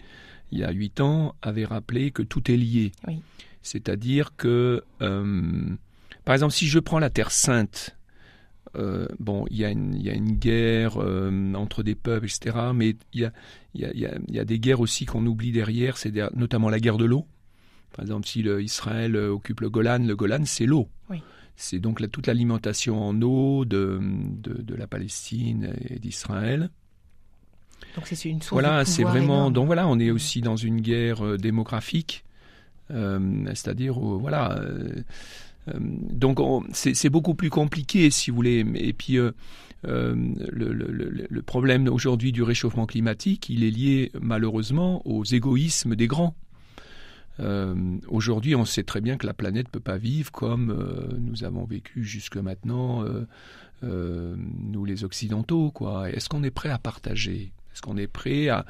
il 0.51 0.59
y 0.59 0.65
a 0.65 0.71
huit 0.71 1.01
ans, 1.01 1.35
avait 1.43 1.65
rappelé 1.65 2.11
que 2.11 2.23
tout 2.23 2.51
est 2.51 2.57
lié. 2.57 2.93
Oui. 3.07 3.21
C'est-à-dire 3.63 4.37
que, 4.37 4.85
euh, 5.03 5.77
par 6.25 6.35
exemple, 6.35 6.55
si 6.55 6.69
je 6.69 6.79
prends 6.79 6.99
la 6.99 7.11
Terre 7.11 7.33
Sainte, 7.33 7.97
euh, 8.77 9.09
bon, 9.19 9.45
il 9.51 9.57
y, 9.57 9.65
a 9.65 9.71
une, 9.71 9.95
y 9.95 10.11
a 10.11 10.15
une 10.15 10.33
guerre 10.33 10.99
euh, 10.99 11.55
entre 11.55 11.83
des 11.83 11.95
peuples, 11.95 12.27
etc. 12.27 12.57
Mais 12.75 12.97
il 13.13 13.23
y 13.23 13.25
a, 13.25 13.33
y 13.75 13.85
a, 14.07 14.19
y 14.29 14.39
a 14.39 14.45
des 14.45 14.59
guerres 14.59 14.81
aussi 14.81 15.05
qu'on 15.05 15.25
oublie 15.27 15.51
derrière, 15.51 15.97
c'est 15.97 16.13
notamment 16.35 16.69
la 16.69 16.79
guerre 16.79 16.97
de 16.97 17.07
l'eau. 17.07 17.27
Par 17.97 18.05
exemple, 18.05 18.27
si 18.27 18.43
le, 18.43 18.63
Israël 18.63 19.17
occupe 19.17 19.61
le 19.61 19.71
Golan, 19.71 19.99
le 19.99 20.15
Golan, 20.15 20.43
c'est 20.45 20.67
l'eau. 20.67 20.89
Oui. 21.11 21.23
C'est 21.57 21.79
donc 21.79 22.01
la, 22.01 22.09
toute 22.09 22.27
l'alimentation 22.27 23.03
en 23.03 23.21
eau 23.23 23.65
de, 23.65 23.99
de, 24.03 24.61
de 24.63 24.75
la 24.75 24.87
Palestine 24.87 25.73
et 25.89 25.99
d'Israël. 25.99 26.71
Donc 27.95 28.07
c'est 28.07 28.29
une 28.29 28.43
source 28.43 28.53
Voilà, 28.53 28.85
c'est 28.85 29.03
vraiment. 29.03 29.37
Énorme. 29.37 29.53
Donc 29.55 29.67
voilà, 29.67 29.89
on 29.89 29.99
est 29.99 30.11
aussi 30.11 30.43
dans 30.43 30.57
une 30.57 30.81
guerre 30.83 31.25
euh, 31.25 31.37
démographique, 31.39 32.25
euh, 32.91 33.45
c'est-à-dire 33.49 33.99
euh, 33.99 34.19
voilà. 34.19 34.61
donc 35.75 36.39
c'est 36.73 37.09
beaucoup 37.09 37.35
plus 37.35 37.51
compliqué, 37.51 38.11
si 38.11 38.31
vous 38.31 38.37
voulez. 38.37 38.67
Et 38.75 38.93
puis 38.93 39.19
euh, 39.87 40.15
le, 40.53 40.73
le, 40.73 41.27
le, 41.29 41.43
problème 41.43 41.87
aujourd'hui 41.89 42.33
du 42.33 42.43
réchauffement 42.43 42.87
climatique, 42.87 43.49
il 43.49 43.63
est 43.63 43.71
lié 43.71 44.11
malheureusement 44.21 45.07
aux 45.07 45.23
égoïsmes 45.23 45.95
des 45.95 46.07
grands. 46.07 46.35
Euh, 47.41 47.99
Aujourd'hui, 48.09 48.55
on 48.55 48.65
sait 48.65 48.83
très 48.83 49.01
bien 49.01 49.17
que 49.17 49.27
la 49.27 49.35
planète 49.35 49.67
ne 49.67 49.71
peut 49.71 49.81
pas 49.81 49.99
vivre 49.99 50.33
comme 50.33 50.71
euh, 50.71 51.09
nous 51.19 51.45
avons 51.45 51.65
vécu 51.65 52.05
jusque 52.05 52.37
maintenant, 52.37 53.05
euh, 53.83 54.37
nous 54.59 54.85
les 54.85 55.05
Occidentaux. 55.05 55.73
Est-ce 56.07 56.29
qu'on 56.29 56.43
est 56.43 56.51
prêt 56.51 56.71
à 56.71 56.79
partager? 56.79 57.53
Est-ce 57.73 57.83
qu'on 57.83 57.99
est 57.99 58.07
prêt 58.07 58.49
à, 58.49 58.65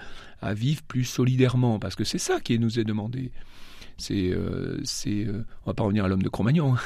vivre 0.55 0.83
plus 0.83 1.05
solidairement? 1.05 1.79
Parce 1.79 1.95
que 1.95 2.05
c'est 2.05 2.19
ça 2.19 2.41
qui 2.41 2.59
nous 2.59 2.79
est 2.79 2.85
demandé. 2.85 3.31
C'est, 3.99 4.31
euh, 4.31 4.79
c'est, 4.85 5.27
on 5.65 5.71
va 5.71 5.75
pas 5.75 5.85
revenir 5.85 6.05
à 6.05 6.09
l'homme 6.09 6.23
de 6.23 6.29
Cro-Magnon, 6.29 6.75
hein. 6.75 6.81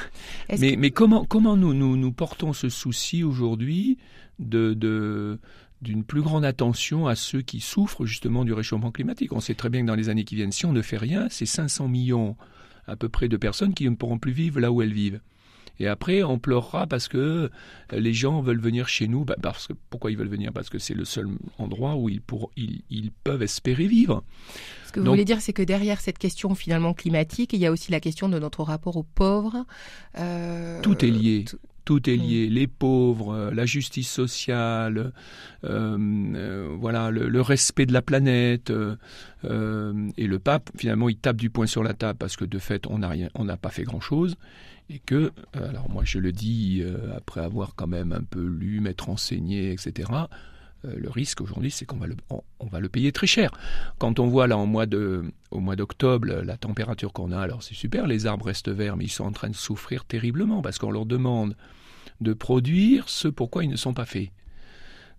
mais, 0.59 0.75
que... 0.75 0.79
mais 0.79 0.91
comment, 0.91 1.25
comment 1.25 1.57
nous, 1.57 1.75
nous, 1.75 1.97
nous 1.97 2.13
portons 2.13 2.53
ce 2.53 2.69
souci 2.69 3.25
aujourd'hui 3.25 3.99
de, 4.39 4.75
de 4.75 5.39
d'une 5.83 6.05
plus 6.05 6.21
grande 6.21 6.45
attention 6.45 7.07
à 7.07 7.15
ceux 7.15 7.41
qui 7.41 7.61
souffrent 7.61 8.05
justement 8.05 8.45
du 8.45 8.53
réchauffement 8.53 8.91
climatique? 8.91 9.33
On 9.33 9.41
sait 9.41 9.55
très 9.55 9.71
bien 9.71 9.81
que 9.81 9.87
dans 9.87 9.95
les 9.95 10.09
années 10.09 10.25
qui 10.25 10.37
viennent, 10.37 10.53
si 10.53 10.67
on 10.67 10.73
ne 10.73 10.83
fait 10.83 10.99
rien, 10.99 11.29
c'est 11.31 11.47
500 11.47 11.89
millions 11.89 12.37
à 12.87 12.97
peu 12.97 13.09
près 13.09 13.29
de 13.29 13.37
personnes 13.37 13.73
qui 13.75 13.89
ne 13.89 13.95
pourront 13.95 14.19
plus 14.19 14.33
vivre 14.33 14.61
là 14.61 14.71
où 14.71 14.83
elles 14.83 14.93
vivent. 14.93 15.21
Et 15.81 15.89
après, 15.89 16.23
on 16.23 16.39
pleurera 16.39 16.87
parce 16.87 17.09
que 17.09 17.51
les 17.91 18.13
gens 18.13 18.43
veulent 18.43 18.61
venir 18.61 18.87
chez 18.87 19.09
nous. 19.09 19.25
Bah 19.25 19.37
parce 19.41 19.67
que, 19.67 19.73
pourquoi 19.89 20.11
ils 20.11 20.17
veulent 20.17 20.29
venir? 20.29 20.53
Parce 20.53 20.69
que 20.69 20.79
c'est 20.79 20.95
le 20.95 21.07
seul 21.07 21.27
endroit 21.59 21.97
où 21.97 22.11
ils, 22.11 22.21
pour, 22.21 22.51
ils, 22.57 22.83
ils 22.91 23.11
peuvent 23.11 23.43
espérer 23.43 23.87
vivre. 23.87 24.23
Ce 24.87 24.93
que 24.93 25.01
vous 25.01 25.07
Donc, 25.07 25.15
voulez 25.15 25.25
dire, 25.25 25.41
c'est 25.41 25.55
que 25.55 25.63
derrière 25.63 26.01
cette 26.01 26.19
question 26.19 26.55
finalement 26.55 26.93
climatique, 26.93 27.55
il 27.55 27.61
y 27.61 27.67
a 27.67 27.73
aussi 27.73 27.91
la 27.91 28.01
question 28.01 28.29
de 28.29 28.39
notre 28.39 28.63
rapport 28.63 28.97
aux 28.97 29.05
pauvres. 29.05 29.65
Euh, 30.19 30.83
tout 30.83 31.03
est 31.05 31.11
lié. 31.11 31.45
Tout 31.47 31.59
tout 31.91 32.09
est 32.09 32.17
lié. 32.17 32.49
Mmh. 32.49 32.53
Les 32.53 32.67
pauvres, 32.69 33.51
la 33.53 33.67
justice 33.67 34.09
sociale, 34.09 35.13
euh, 35.65 35.99
euh, 36.37 36.77
voilà, 36.79 37.11
le, 37.11 37.29
le, 37.29 37.41
respect 37.41 37.85
de 37.85 37.93
la 37.93 38.01
planète. 38.01 38.71
Euh, 38.71 40.09
et 40.17 40.29
le 40.29 40.39
pape, 40.39 40.71
finalement, 40.77 41.09
il 41.09 41.17
tape 41.17 41.39
du 41.39 41.51
poing 41.51 41.67
sur 41.67 41.83
la 41.83 41.93
table 41.93 42.17
parce 42.17 42.37
que 42.37 42.45
de 42.45 42.61
fait, 42.61 42.87
on 42.87 42.99
n'a 42.99 43.09
rien, 43.09 43.29
on 43.35 43.45
n'a 43.45 43.57
pas 43.57 43.71
fait 43.71 43.83
grand 43.83 43.99
chose. 43.99 44.37
Et 44.89 45.01
que, 45.01 45.33
alors 45.53 45.91
moi, 45.91 46.05
je 46.05 46.21
le 46.21 46.31
dis 46.31 46.85
après 47.17 47.41
avoir 47.41 47.75
quand 47.75 47.89
même 47.89 48.13
un 48.13 48.23
peu 48.23 48.45
lu, 48.45 48.79
m'être 48.79 49.09
enseigné, 49.09 49.73
etc. 49.73 50.29
Euh, 50.85 50.95
le 50.97 51.11
risque 51.11 51.41
aujourd'hui, 51.41 51.71
c'est 51.71 51.85
qu'on 51.85 51.99
va 51.99 52.07
le, 52.07 52.17
on, 52.31 52.67
va 52.67 52.81
le 52.81 52.89
payer 52.89 53.13
très 53.13 53.27
cher. 53.27 53.51
Quand 53.99 54.19
on 54.19 54.29
voit 54.29 54.47
là 54.47 54.57
en 54.57 54.67
mois 54.67 54.87
de, 54.87 55.25
au 55.51 55.61
mois 55.61 55.77
d'octobre 55.77 56.29
la 56.29 56.57
température 56.57 57.13
qu'on 57.13 57.33
a, 57.33 57.39
alors 57.39 57.63
c'est 57.63 57.75
super, 57.75 58.07
les 58.07 58.27
arbres 58.27 58.47
restent 58.47 58.71
verts, 58.71 58.97
mais 58.97 59.05
ils 59.05 59.11
sont 59.11 59.25
en 59.25 59.33
train 59.33 59.51
de 59.51 59.55
souffrir 59.55 60.05
terriblement 60.05 60.63
parce 60.63 60.79
qu'on 60.79 60.91
leur 60.91 61.07
demande 61.07 61.55
de 62.21 62.33
produire 62.33 63.09
ce 63.09 63.29
pourquoi 63.29 63.65
ils 63.65 63.71
ne 63.71 63.77
sont 63.77 63.95
pas 63.95 64.07
faits. 64.07 64.31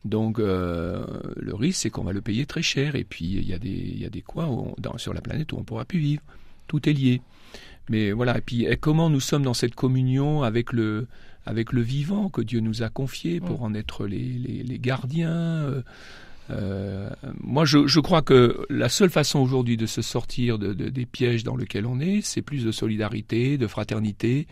Donc 0.05 0.39
euh, 0.39 1.05
le 1.35 1.53
risque, 1.53 1.81
c'est 1.81 1.89
qu'on 1.89 2.03
va 2.03 2.13
le 2.13 2.21
payer 2.21 2.45
très 2.45 2.61
cher. 2.61 2.95
Et 2.95 3.03
puis 3.03 3.25
il 3.25 3.47
y 3.47 3.53
a 3.53 3.59
des, 3.59 3.69
il 3.69 3.99
y 3.99 4.05
a 4.05 4.09
des 4.09 4.21
coins 4.21 4.73
dans, 4.77 4.97
sur 4.97 5.13
la 5.13 5.21
planète 5.21 5.51
où 5.53 5.57
on 5.57 5.59
ne 5.59 5.65
pourra 5.65 5.85
plus 5.85 5.99
vivre. 5.99 6.21
Tout 6.67 6.87
est 6.89 6.93
lié. 6.93 7.21
Mais 7.89 8.11
voilà. 8.11 8.37
Et 8.37 8.41
puis 8.41 8.67
comment 8.79 9.09
nous 9.09 9.19
sommes 9.19 9.43
dans 9.43 9.53
cette 9.53 9.75
communion 9.75 10.43
avec 10.43 10.73
le, 10.73 11.07
avec 11.45 11.71
le 11.71 11.81
vivant 11.81 12.29
que 12.29 12.41
Dieu 12.41 12.59
nous 12.59 12.83
a 12.83 12.89
confié 12.89 13.39
pour 13.39 13.61
mm. 13.61 13.63
en 13.63 13.73
être 13.73 14.07
les, 14.07 14.63
les, 14.63 14.79
gardiens. 14.79 15.29
Euh, 15.29 15.81
euh, 16.51 17.09
moi, 17.39 17.65
je, 17.65 17.87
je, 17.87 17.99
crois 17.99 18.21
que 18.21 18.65
la 18.69 18.89
seule 18.89 19.09
façon 19.09 19.39
aujourd'hui 19.39 19.77
de 19.77 19.85
se 19.85 20.01
sortir 20.01 20.59
de, 20.59 20.73
des 20.73 21.05
pièges 21.05 21.43
dans 21.43 21.55
lesquels 21.55 21.85
on 21.85 21.99
est, 21.99 22.21
c'est 22.21 22.41
plus 22.41 22.65
de 22.65 22.71
solidarité, 22.71 23.57
de 23.57 23.67
fraternité, 23.67 24.47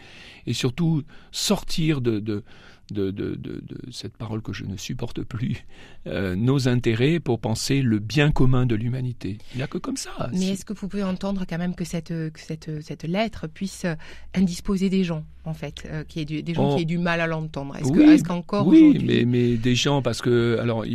et 0.45 0.53
surtout 0.53 1.03
sortir 1.31 2.01
de, 2.01 2.19
de, 2.19 2.43
de, 2.91 3.11
de, 3.11 3.35
de, 3.35 3.61
cette 3.91 4.17
parole 4.17 4.41
que 4.41 4.53
je 4.53 4.65
ne 4.65 4.77
supporte 4.77 5.23
plus, 5.23 5.65
euh, 6.07 6.35
nos 6.35 6.67
intérêts 6.67 7.19
pour 7.19 7.39
penser 7.39 7.81
le 7.81 7.99
bien 7.99 8.31
commun 8.31 8.65
de 8.65 8.75
l'humanité. 8.75 9.37
Il 9.53 9.57
n'y 9.57 9.63
a 9.63 9.67
que 9.67 9.77
comme 9.77 9.97
ça. 9.97 10.11
Mais 10.33 10.49
est-ce 10.49 10.65
que 10.65 10.73
vous 10.73 10.87
pouvez 10.87 11.03
entendre 11.03 11.45
quand 11.47 11.57
même 11.57 11.75
que 11.75 11.85
cette, 11.85 12.09
que 12.09 12.39
cette, 12.39 12.81
cette 12.81 13.03
lettre 13.03 13.47
puisse 13.47 13.85
indisposer 14.33 14.89
des 14.89 15.03
gens, 15.03 15.23
en 15.45 15.53
fait, 15.53 15.83
euh, 15.85 16.03
qui 16.03 16.21
est 16.21 16.25
des 16.25 16.53
gens 16.53 16.75
qui 16.75 16.83
aient 16.83 16.85
du 16.85 16.97
mal 16.97 17.21
à 17.21 17.27
l'entendre? 17.27 17.75
Est-ce 17.75 17.89
oui, 17.89 18.21
qu'encore 18.23 18.67
Oui, 18.67 19.03
mais, 19.05 19.25
mais 19.25 19.57
des 19.57 19.75
gens, 19.75 20.01
parce 20.01 20.21
que, 20.21 20.57
alors, 20.59 20.85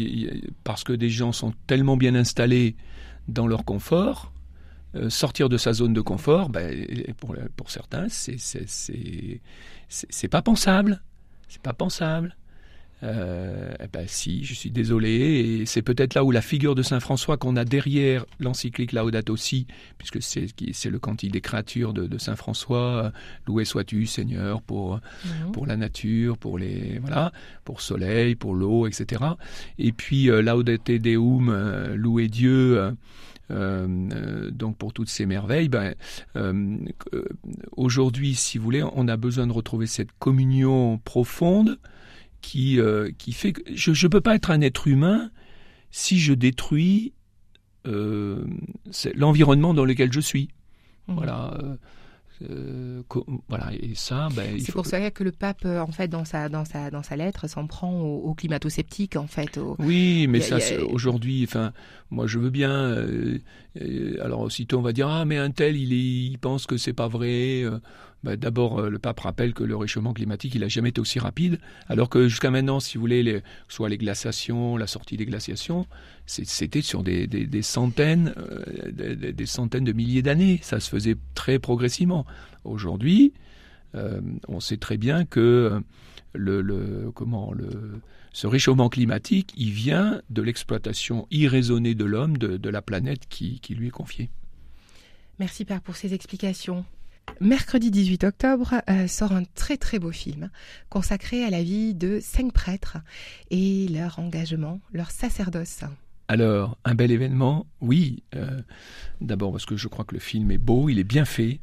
parce 0.64 0.84
que 0.84 0.92
des 0.92 1.10
gens 1.10 1.32
sont 1.32 1.52
tellement 1.66 1.96
bien 1.96 2.14
installés 2.14 2.76
dans 3.28 3.46
leur 3.46 3.64
confort, 3.64 4.32
euh, 4.96 5.10
sortir 5.10 5.48
de 5.48 5.56
sa 5.56 5.72
zone 5.72 5.92
de 5.92 6.00
confort, 6.00 6.50
ben, 6.50 6.86
pour, 7.18 7.34
pour 7.56 7.70
certains, 7.70 8.06
c'est 8.08 8.36
c'est 9.88 10.28
pas 10.28 10.42
pensable. 10.42 11.02
C'est 11.48 11.62
pas 11.62 11.72
pensable. 11.72 12.36
Euh, 13.04 13.74
eh 13.82 13.86
ben 13.92 14.06
si, 14.06 14.44
je 14.44 14.54
suis 14.54 14.70
désolé, 14.70 15.10
et 15.10 15.66
c'est 15.66 15.82
peut-être 15.82 16.14
là 16.14 16.24
où 16.24 16.30
la 16.30 16.40
figure 16.40 16.74
de 16.74 16.82
Saint 16.82 17.00
François 17.00 17.36
qu'on 17.36 17.54
a 17.56 17.64
derrière 17.64 18.24
l'encyclique 18.40 18.92
Laudato 18.92 19.36
Si, 19.36 19.66
puisque 19.98 20.22
c'est 20.22 20.46
c'est 20.72 20.88
le 20.88 20.98
cantique 20.98 21.32
des 21.32 21.42
créatures 21.42 21.92
de, 21.92 22.16
Saint 22.18 22.36
François, 22.36 23.12
loué 23.46 23.66
sois-tu 23.66 24.06
Seigneur 24.06 24.62
pour 24.62 25.00
mhm. 25.24 25.52
pour 25.52 25.66
la 25.66 25.76
nature, 25.76 26.38
pour 26.38 26.56
les 26.56 26.98
voilà, 27.00 27.32
pour 27.64 27.82
soleil, 27.82 28.36
pour 28.36 28.54
l'eau, 28.54 28.86
etc. 28.86 29.22
Et 29.78 29.92
puis 29.92 30.30
euh, 30.30 30.40
Laudate 30.40 30.90
Deum, 30.90 31.50
euh, 31.50 31.96
louer 31.96 32.28
Dieu. 32.28 32.94
Euh, 33.50 33.86
euh, 34.12 34.50
donc 34.50 34.76
pour 34.78 34.92
toutes 34.92 35.08
ces 35.08 35.26
merveilles, 35.26 35.68
ben, 35.68 35.94
euh, 36.36 36.78
aujourd'hui, 37.76 38.34
si 38.34 38.58
vous 38.58 38.64
voulez, 38.64 38.82
on 38.82 39.08
a 39.08 39.16
besoin 39.16 39.46
de 39.46 39.52
retrouver 39.52 39.86
cette 39.86 40.12
communion 40.18 40.98
profonde 40.98 41.78
qui, 42.40 42.78
qui 43.18 43.32
fait 43.32 43.52
que 43.52 43.62
je 43.74 43.90
ne 43.90 44.10
peux 44.10 44.20
pas 44.20 44.34
être 44.34 44.50
un 44.50 44.60
être 44.60 44.86
humain 44.86 45.30
si 45.90 46.18
je 46.18 46.34
détruis 46.34 47.14
l'environnement 49.14 49.72
dans 49.72 49.84
lequel 49.84 50.12
je 50.12 50.20
suis. 50.20 50.48
Mmh. 51.08 51.14
Voilà. 51.14 51.58
Euh, 52.42 53.02
voilà, 53.48 53.70
et 53.80 53.94
ça, 53.94 54.28
ben, 54.34 54.58
c'est 54.58 54.72
pour 54.72 54.86
ça 54.86 55.10
que 55.10 55.22
le 55.22 55.30
pape, 55.30 55.64
euh, 55.64 55.80
en 55.80 55.92
fait, 55.92 56.08
dans 56.08 56.24
sa 56.24 56.48
dans 56.48 56.64
sa 56.64 56.90
dans 56.90 57.02
sa 57.02 57.16
lettre, 57.16 57.48
s'en 57.48 57.66
prend 57.66 58.00
aux, 58.00 58.34
climato-sceptiques, 58.34 59.16
en 59.16 59.26
fait. 59.26 59.58
Oui, 59.78 60.26
mais 60.28 60.40
ça, 60.40 60.58
aujourd'hui, 60.90 61.44
enfin, 61.44 61.72
moi, 62.10 62.26
je 62.26 62.38
veux 62.38 62.50
bien. 62.50 62.72
Euh, 62.72 63.38
alors, 64.20 64.40
aussitôt, 64.40 64.78
on 64.78 64.82
va 64.82 64.92
dire 64.92 65.08
ah, 65.08 65.24
mais 65.24 65.38
un 65.38 65.50
tel, 65.50 65.76
il, 65.76 65.92
il 65.92 66.38
pense 66.38 66.66
que 66.66 66.76
c'est 66.76 66.92
pas 66.92 67.08
vrai. 67.08 67.64
Bah, 68.24 68.36
d'abord, 68.36 68.78
euh, 68.78 68.88
le 68.88 68.98
pape 68.98 69.20
rappelle 69.20 69.52
que 69.52 69.62
le 69.62 69.76
réchauffement 69.76 70.14
climatique, 70.14 70.54
il 70.54 70.62
n'a 70.62 70.68
jamais 70.68 70.88
été 70.88 71.00
aussi 71.00 71.18
rapide, 71.18 71.58
alors 71.88 72.08
que 72.08 72.26
jusqu'à 72.26 72.50
maintenant, 72.50 72.80
si 72.80 72.96
vous 72.96 73.02
voulez, 73.02 73.42
soit 73.68 73.90
les 73.90 73.98
glaciations, 73.98 74.78
la 74.78 74.86
sortie 74.86 75.18
des 75.18 75.26
glaciations, 75.26 75.86
c'était 76.24 76.80
sur 76.80 77.02
des, 77.02 77.28
centaines, 77.60 78.32
euh, 78.38 79.30
des, 79.30 79.46
centaines 79.46 79.84
de 79.84 79.92
milliers 79.92 80.22
d'années. 80.22 80.58
Ça 80.62 80.80
se 80.80 80.88
faisait 80.88 81.16
très 81.34 81.58
progressivement. 81.58 82.24
Aujourd'hui, 82.64 83.34
euh, 83.94 84.22
on 84.48 84.58
sait 84.58 84.78
très 84.78 84.96
bien 84.96 85.26
que 85.26 85.82
le, 86.32 87.10
comment 87.14 87.52
ce 88.32 88.46
réchauffement 88.46 88.88
climatique, 88.88 89.52
il 89.58 89.70
vient 89.70 90.22
de 90.30 90.40
l'exploitation 90.40 91.26
irraisonnée 91.30 91.94
de 91.94 92.06
l'homme 92.06 92.38
de, 92.38 92.70
la 92.70 92.80
planète 92.80 93.28
qui 93.28 93.60
lui 93.74 93.88
est 93.88 93.90
confiée. 93.90 94.30
Merci 95.38 95.66
Père 95.66 95.82
pour 95.82 95.96
ces 95.96 96.14
explications. 96.14 96.86
Mercredi 97.40 97.90
18 97.90 98.24
octobre 98.24 98.74
euh, 98.88 99.06
sort 99.08 99.32
un 99.32 99.42
très 99.44 99.76
très 99.76 99.98
beau 99.98 100.12
film 100.12 100.50
consacré 100.88 101.44
à 101.44 101.50
la 101.50 101.62
vie 101.62 101.94
de 101.94 102.20
cinq 102.22 102.52
prêtres 102.52 102.98
et 103.50 103.88
leur 103.88 104.18
engagement, 104.18 104.80
leur 104.92 105.10
sacerdoce. 105.10 105.80
Alors, 106.28 106.78
un 106.84 106.94
bel 106.94 107.10
événement, 107.10 107.66
oui. 107.80 108.22
Euh, 108.34 108.62
d'abord 109.20 109.52
parce 109.52 109.66
que 109.66 109.76
je 109.76 109.88
crois 109.88 110.04
que 110.04 110.14
le 110.14 110.20
film 110.20 110.50
est 110.52 110.58
beau, 110.58 110.88
il 110.88 110.98
est 110.98 111.04
bien 111.04 111.24
fait. 111.24 111.60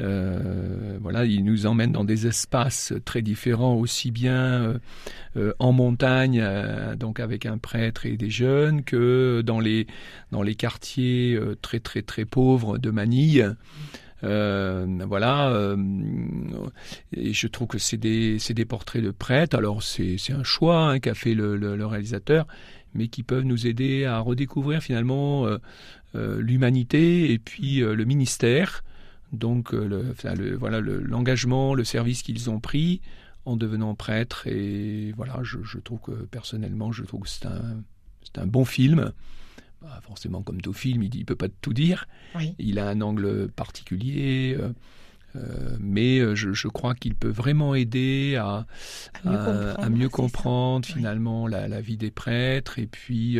Euh, 0.00 0.98
voilà, 1.00 1.24
il 1.24 1.44
nous 1.44 1.66
emmène 1.66 1.92
dans 1.92 2.04
des 2.04 2.26
espaces 2.26 2.92
très 3.04 3.22
différents, 3.22 3.74
aussi 3.74 4.10
bien 4.10 4.80
en 5.58 5.72
montagne, 5.72 6.44
donc 6.98 7.20
avec 7.20 7.46
un 7.46 7.58
prêtre 7.58 8.06
et 8.06 8.16
des 8.16 8.30
jeunes, 8.30 8.82
que 8.82 9.42
dans 9.44 9.60
les 9.60 9.86
dans 10.32 10.42
les 10.42 10.54
quartiers 10.54 11.38
très 11.62 11.80
très 11.80 12.02
très 12.02 12.24
pauvres 12.24 12.78
de 12.78 12.90
Manille. 12.90 13.54
Euh, 14.24 14.86
voilà. 15.06 15.50
Euh, 15.50 15.76
et 17.12 17.32
je 17.32 17.46
trouve 17.46 17.68
que 17.68 17.78
c'est 17.78 17.96
des, 17.96 18.38
des 18.38 18.64
portraits 18.64 19.02
de 19.02 19.10
prêtres. 19.10 19.56
Alors 19.56 19.82
c'est 19.82 20.16
un 20.30 20.44
choix 20.44 20.90
hein, 20.90 20.98
qu'a 20.98 21.14
fait 21.14 21.34
le, 21.34 21.86
réalisateur, 21.86 22.46
mais 22.94 23.08
qui 23.08 23.22
peuvent 23.22 23.44
nous 23.44 23.66
aider 23.66 24.04
à 24.04 24.20
redécouvrir 24.20 24.82
finalement 24.82 25.46
euh, 25.46 26.40
l'humanité 26.40 27.32
et 27.32 27.38
puis 27.38 27.78
le 27.78 28.04
ministère. 28.04 28.82
Donc 29.32 29.72
le, 29.72 30.14
voilà 30.58 30.80
l'engagement, 30.80 31.74
le, 31.74 31.84
service 31.84 32.22
qu'ils 32.22 32.48
ont 32.48 32.60
pris 32.60 33.00
en 33.44 33.56
devenant 33.56 33.94
prêtres. 33.94 34.46
Et 34.46 35.12
voilà, 35.16 35.40
je, 35.42 35.58
je 35.62 35.78
trouve 35.78 36.00
que 36.00 36.12
personnellement, 36.12 36.92
je 36.92 37.04
trouve 37.04 37.22
que 37.22 37.28
c'est 37.28 37.46
un, 37.46 37.82
un 38.36 38.46
bon 38.46 38.64
film 38.64 39.12
forcément, 40.02 40.42
comme 40.42 40.60
tout 40.60 40.72
film, 40.72 41.02
il 41.02 41.18
ne 41.20 41.24
peut 41.24 41.36
pas 41.36 41.48
tout 41.48 41.72
dire. 41.72 42.06
Il 42.58 42.78
a 42.78 42.88
un 42.88 43.00
angle 43.00 43.48
particulier. 43.48 44.56
Euh, 44.58 44.72
euh, 45.36 45.76
mais 45.80 46.18
euh, 46.18 46.34
je, 46.34 46.68
crois 46.68 46.94
qu'il 46.94 47.14
peut 47.14 47.30
vraiment 47.30 47.74
aider 47.74 48.36
à, 48.36 48.66
à 49.24 49.88
mieux 49.90 50.08
comprendre, 50.08 50.86
finalement 50.86 51.46
la, 51.46 51.80
vie 51.80 51.98
des 51.98 52.10
prêtres 52.10 52.78
et 52.78 52.86
puis 52.86 53.38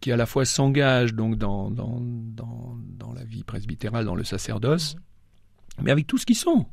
qui 0.00 0.12
à 0.12 0.16
la 0.16 0.26
fois 0.26 0.44
s'engage 0.44 1.14
donc 1.14 1.36
dans, 1.36 1.70
dans, 1.70 2.00
dans, 2.00 3.12
la 3.12 3.24
vie 3.24 3.42
presbytérale, 3.42 4.04
dans 4.04 4.14
le 4.14 4.22
sacerdoce, 4.22 4.94
mais 5.82 5.90
avec 5.90 6.06
tout 6.06 6.18
ce 6.18 6.26
qu'ils 6.26 6.36
sont. 6.36 6.66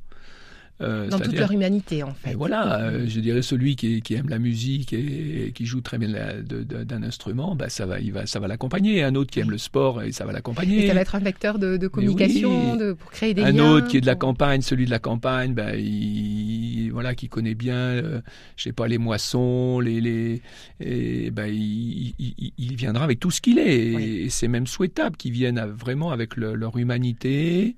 Euh, 0.82 1.08
dans 1.08 1.20
toute 1.20 1.40
leur 1.40 1.54
humanité, 1.54 2.04
en 2.04 2.14
fait. 2.14 2.34
voilà, 2.34 2.82
euh, 2.82 3.06
je 3.08 3.22
dirais 3.22 3.42
celui 3.42 3.78
qui, 3.78 4.04
aime 4.14 4.28
la 4.28 4.40
musique 4.40 4.92
et, 4.92 5.54
qui 5.56 5.66
joue 5.66 5.80
très 5.80 5.98
bien 5.98 6.10
d'un 6.44 7.04
instrument, 7.04 7.56
bah, 7.56 7.70
ça 7.70 7.86
va, 7.86 8.02
il 8.02 8.12
va, 8.12 8.26
ça 8.26 8.42
va 8.42 8.50
l'accompagner. 8.50 9.02
Un 9.02 9.16
autre 9.16 9.32
qui 9.32 9.40
aime 9.40 9.52
le 9.52 9.58
sport 9.58 10.04
et 10.04 10.12
ça 10.12 10.26
va 10.26 10.34
l'accompagner. 10.34 10.88
ça 10.88 10.94
va 10.94 11.00
être 11.00 11.16
un 11.16 11.20
vecteur 11.20 11.60
de, 11.60 11.88
communication, 11.88 12.76
de, 12.76 12.92
pour 12.92 13.12
créer 13.12 13.34
des 13.34 13.44
un 13.44 13.52
liens. 13.52 13.64
Un 13.64 13.70
autre 13.70 13.88
qui 13.88 13.98
est 13.98 14.02
de 14.02 14.06
la 14.06 14.16
campagne, 14.16 14.62
celui 14.62 14.84
de 14.86 14.92
la 14.92 15.00
campagne, 15.00 15.54
bah, 15.54 15.78
il, 15.78 16.90
voilà, 16.92 17.16
qui 17.16 17.30
connaît 17.30 17.56
bien, 17.56 17.76
euh, 17.76 18.20
je 18.58 18.64
sais 18.64 18.74
pas, 18.74 18.90
les 18.90 18.98
moissons, 18.98 19.80
les, 19.80 20.02
les, 20.02 20.42
et, 20.82 21.32
bah, 21.32 21.48
il, 21.48 22.16
il, 22.58 22.76
viendra 22.76 23.06
avec 23.06 23.22
tout 23.22 23.32
ce 23.32 23.40
qu'il 23.40 23.60
est. 23.60 24.26
Et, 24.26 24.30
c'est 24.30 24.50
même 24.50 24.68
souhaitable 24.68 25.16
qu'ils 25.16 25.32
viennent 25.32 25.62
vraiment 25.62 26.12
avec 26.12 26.36
leur 26.36 26.76
humanité 26.76 27.78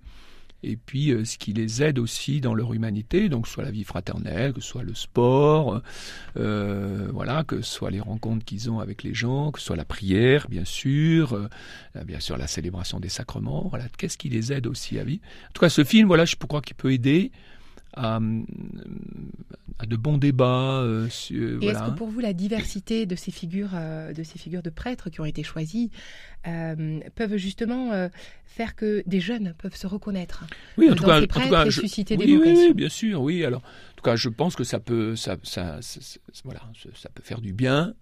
et 0.63 0.75
puis 0.75 1.11
euh, 1.11 1.23
ce 1.25 1.37
qui 1.37 1.53
les 1.53 1.83
aide 1.83 1.99
aussi 1.99 2.41
dans 2.41 2.53
leur 2.53 2.73
humanité, 2.73 3.29
donc 3.29 3.47
soit 3.47 3.63
la 3.63 3.71
vie 3.71 3.83
fraternelle, 3.83 4.53
que 4.53 4.61
soit 4.61 4.83
le 4.83 4.95
sport, 4.95 5.81
euh, 6.37 7.09
voilà, 7.13 7.43
que 7.43 7.61
soit 7.61 7.91
les 7.91 7.99
rencontres 7.99 8.43
qu'ils 8.43 8.69
ont 8.71 8.79
avec 8.79 9.03
les 9.03 9.13
gens, 9.13 9.51
que 9.51 9.61
soit 9.61 9.75
la 9.75 9.85
prière, 9.85 10.47
bien 10.49 10.65
sûr, 10.65 11.33
euh, 11.33 11.47
bien 12.05 12.19
sûr 12.19 12.37
la 12.37 12.47
célébration 12.47 12.99
des 12.99 13.09
sacrements, 13.09 13.67
voilà, 13.69 13.85
qu'est-ce 13.97 14.17
qui 14.17 14.29
les 14.29 14.51
aide 14.51 14.67
aussi 14.67 14.97
à 14.99 15.03
vivre. 15.03 15.21
En 15.49 15.53
tout 15.53 15.61
cas, 15.61 15.69
ce 15.69 15.83
film, 15.83 16.07
voilà, 16.07 16.25
je 16.25 16.35
crois 16.35 16.61
qu'il 16.61 16.75
peut 16.75 16.91
aider 16.91 17.31
à, 17.93 18.19
à 19.79 19.85
de 19.85 19.95
bons 19.95 20.17
débats. 20.17 20.81
euh, 20.81 21.07
sur- 21.09 21.49
Et 21.49 21.55
voilà. 21.57 21.79
est-ce 21.79 21.91
que 21.91 21.97
pour 21.97 22.07
vous, 22.09 22.19
la 22.19 22.33
diversité 22.33 23.05
de 23.05 23.15
ces 23.15 23.31
figures, 23.31 23.71
euh, 23.73 24.13
de 24.13 24.23
ces 24.23 24.37
figures 24.39 24.63
de 24.63 24.69
prêtres 24.69 25.09
qui 25.09 25.21
ont 25.21 25.25
été 25.25 25.43
choisies, 25.43 25.91
euh, 26.47 26.99
peuvent 27.15 27.37
justement 27.37 27.91
euh, 27.93 28.09
faire 28.45 28.75
que 28.75 29.03
des 29.05 29.19
jeunes 29.19 29.53
peuvent 29.57 29.75
se 29.75 29.87
reconnaître 29.87 30.45
Oui, 30.77 30.89
en 30.89 30.95
tout 30.95 31.03
cas, 31.03 31.19
en 31.21 31.25
tout 31.25 31.49
cas, 31.49 31.69
je- 31.69 31.81
susciter 31.81 32.15
oui, 32.17 32.25
des 32.25 32.31
oui, 32.33 32.37
vocations 32.39 32.67
oui, 32.69 32.73
bien 32.73 32.89
sûr, 32.89 33.21
oui. 33.21 33.43
Alors, 33.45 33.61
en 33.61 33.95
tout 33.95 34.03
cas, 34.03 34.15
je 34.15 34.29
pense 34.29 34.55
que 34.55 34.63
ça 34.63 34.79
peut, 34.79 35.15
ça, 35.15 35.37
ça, 35.43 35.79
ça- 35.81 36.01
ça- 36.01 36.19
voilà, 36.43 36.61
ça- 36.81 36.89
ça 36.95 37.09
peut 37.09 37.23
faire 37.23 37.41
du 37.41 37.53
bien 37.53 37.93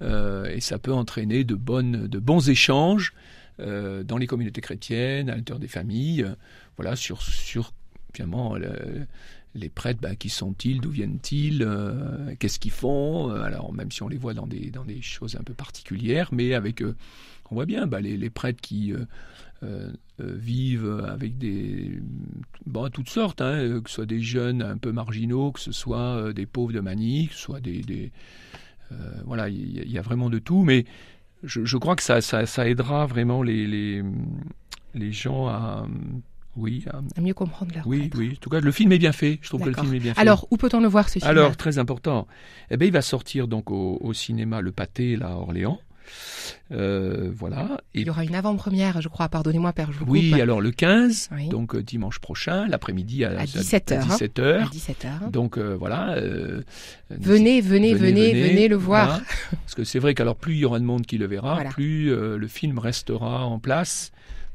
euh, 0.00 0.46
et 0.46 0.60
ça 0.60 0.78
peut 0.78 0.92
entraîner 0.92 1.44
de 1.44 1.54
bonnes, 1.54 2.08
de 2.08 2.18
bons 2.18 2.48
échanges 2.48 3.12
euh, 3.60 4.02
dans 4.02 4.16
les 4.16 4.26
communautés 4.26 4.60
chrétiennes, 4.62 5.30
à 5.30 5.36
l'intérieur 5.36 5.60
des 5.60 5.68
familles, 5.68 6.22
euh, 6.24 6.34
voilà, 6.76 6.96
sur, 6.96 7.22
sur 7.22 7.72
le- 8.58 9.06
les 9.54 9.68
prêtres, 9.68 10.00
bah, 10.00 10.16
qui 10.16 10.30
sont-ils, 10.30 10.80
d'où 10.80 10.90
viennent-ils, 10.90 11.62
euh, 11.62 12.34
qu'est-ce 12.38 12.58
qu'ils 12.58 12.70
font. 12.70 13.30
euh, 13.30 13.42
Alors, 13.42 13.72
même 13.72 13.90
si 13.90 14.02
on 14.02 14.08
les 14.08 14.16
voit 14.16 14.32
dans 14.34 14.46
des, 14.46 14.70
dans 14.70 14.84
des 14.84 15.02
choses 15.02 15.36
un 15.36 15.42
peu 15.42 15.52
particulières, 15.52 16.30
mais 16.32 16.54
avec, 16.54 16.82
euh, 16.82 16.96
on 17.50 17.54
voit 17.56 17.66
bien, 17.66 17.86
bah, 17.86 18.00
les, 18.00 18.16
les 18.16 18.30
prêtres 18.30 18.60
qui 18.62 18.94
vivent 20.18 21.04
avec 21.06 21.38
des 21.38 22.00
bon, 22.66 22.88
toutes 22.90 23.08
sortes, 23.10 23.40
hein, 23.40 23.80
que 23.82 23.88
ce 23.90 23.96
soit 23.96 24.06
des 24.06 24.20
jeunes 24.20 24.62
un 24.62 24.76
peu 24.76 24.90
marginaux, 24.92 25.52
que 25.52 25.60
ce 25.60 25.72
soit 25.72 26.32
des 26.32 26.46
pauvres 26.46 26.72
de 26.72 26.80
Manille, 26.80 27.28
que 27.28 27.34
ce 27.34 27.40
soit 27.40 27.60
des, 27.60 28.10
voilà, 29.24 29.48
il 29.48 29.90
y, 29.90 29.98
a- 29.98 30.02
vraiment 30.02 30.30
de 30.30 30.38
tout, 30.38 30.62
mais 30.64 30.84
je, 31.42 31.64
je 31.64 31.76
crois 31.76 31.96
que 31.96 32.02
ça, 32.02 32.20
ça, 32.20 32.46
ça 32.46 32.68
aidera 32.68 33.06
vraiment 33.06 33.42
les, 33.42 33.66
les, 33.66 34.02
les 34.94 35.12
gens 35.12 35.46
à 35.48 35.86
oui, 36.56 36.84
à- 36.92 37.00
à 37.16 37.20
mieux 37.20 37.34
comprendre 37.34 37.72
leur 37.74 37.86
oui, 37.86 38.00
prêtre. 38.08 38.18
oui. 38.18 38.32
En 38.36 38.40
tout 38.40 38.50
cas, 38.50 38.60
le 38.60 38.72
film 38.72 38.92
est 38.92 38.98
bien 38.98 39.12
fait. 39.12 39.38
Je 39.42 39.48
trouve 39.48 39.62
que 39.62 39.68
le 39.70 39.74
film 39.74 39.94
est 39.94 40.00
bien 40.00 40.14
fait. 40.14 40.20
Alors, 40.20 40.46
où 40.50 40.56
peut-on 40.56 40.80
le 40.80 40.88
voir 40.88 41.08
ce 41.08 41.18
film 41.18 41.28
Alors, 41.30 41.56
très 41.56 41.78
important. 41.78 42.26
Eh 42.70 42.76
ben, 42.76 42.86
il 42.86 42.92
va 42.92 43.02
sortir 43.02 43.48
donc 43.48 43.70
au, 43.70 43.98
au 44.00 44.12
cinéma 44.12 44.60
Le 44.60 44.72
Pâté, 44.72 45.16
là, 45.16 45.28
à 45.28 45.34
Orléans. 45.36 45.78
Euh, 46.72 47.30
voilà. 47.34 47.80
Et 47.94 48.00
il 48.00 48.06
y 48.06 48.10
aura 48.10 48.24
une 48.24 48.34
avant-première, 48.34 49.00
je 49.00 49.08
crois, 49.08 49.28
pardonnez-moi, 49.28 49.72
Père, 49.72 49.90
oui, 50.06 50.40
alors 50.40 50.60
le 50.60 50.70
15, 50.70 51.28
Oui. 51.32 51.48
donc 51.48 51.74
euh, 51.74 51.82
dimanche 51.82 52.18
prochain, 52.18 52.66
l'après-midi 52.66 53.24
à, 53.24 53.38
À 53.40 53.46
17 53.46 53.92
heures, 53.92 54.04
hein. 54.04 54.08
17 54.10 54.38
heures. 54.40 54.66
à 54.66 54.70
17h. 54.74 55.30
Donc 55.30 55.58
euh, 55.58 55.76
voilà. 55.78 56.10
euh, 56.16 56.62
Venez, 57.10 57.60
venez, 57.60 57.94
venez, 57.94 58.32
venez, 58.32 58.68
le 58.68 58.76
voir. 58.76 59.06
voilà. 59.06 59.22
Parce 59.62 59.74
que 59.74 59.84
c'est 59.84 59.98
vrai 60.00 60.14
qu'alors 60.14 60.36
plus 60.36 60.54
il 60.54 60.58
y 60.60 60.64
aura 60.64 60.78
de 60.80 60.84
monde 60.84 61.06
qui 61.06 61.18
le 61.18 61.26
verra, 61.26 61.54
Voilà. 61.54 61.70
plus 61.70 62.10
euh, 62.12 62.36
le 62.36 62.48
film 62.48 62.78
restera 62.78 63.44
en 63.46 63.58
place 63.58 64.10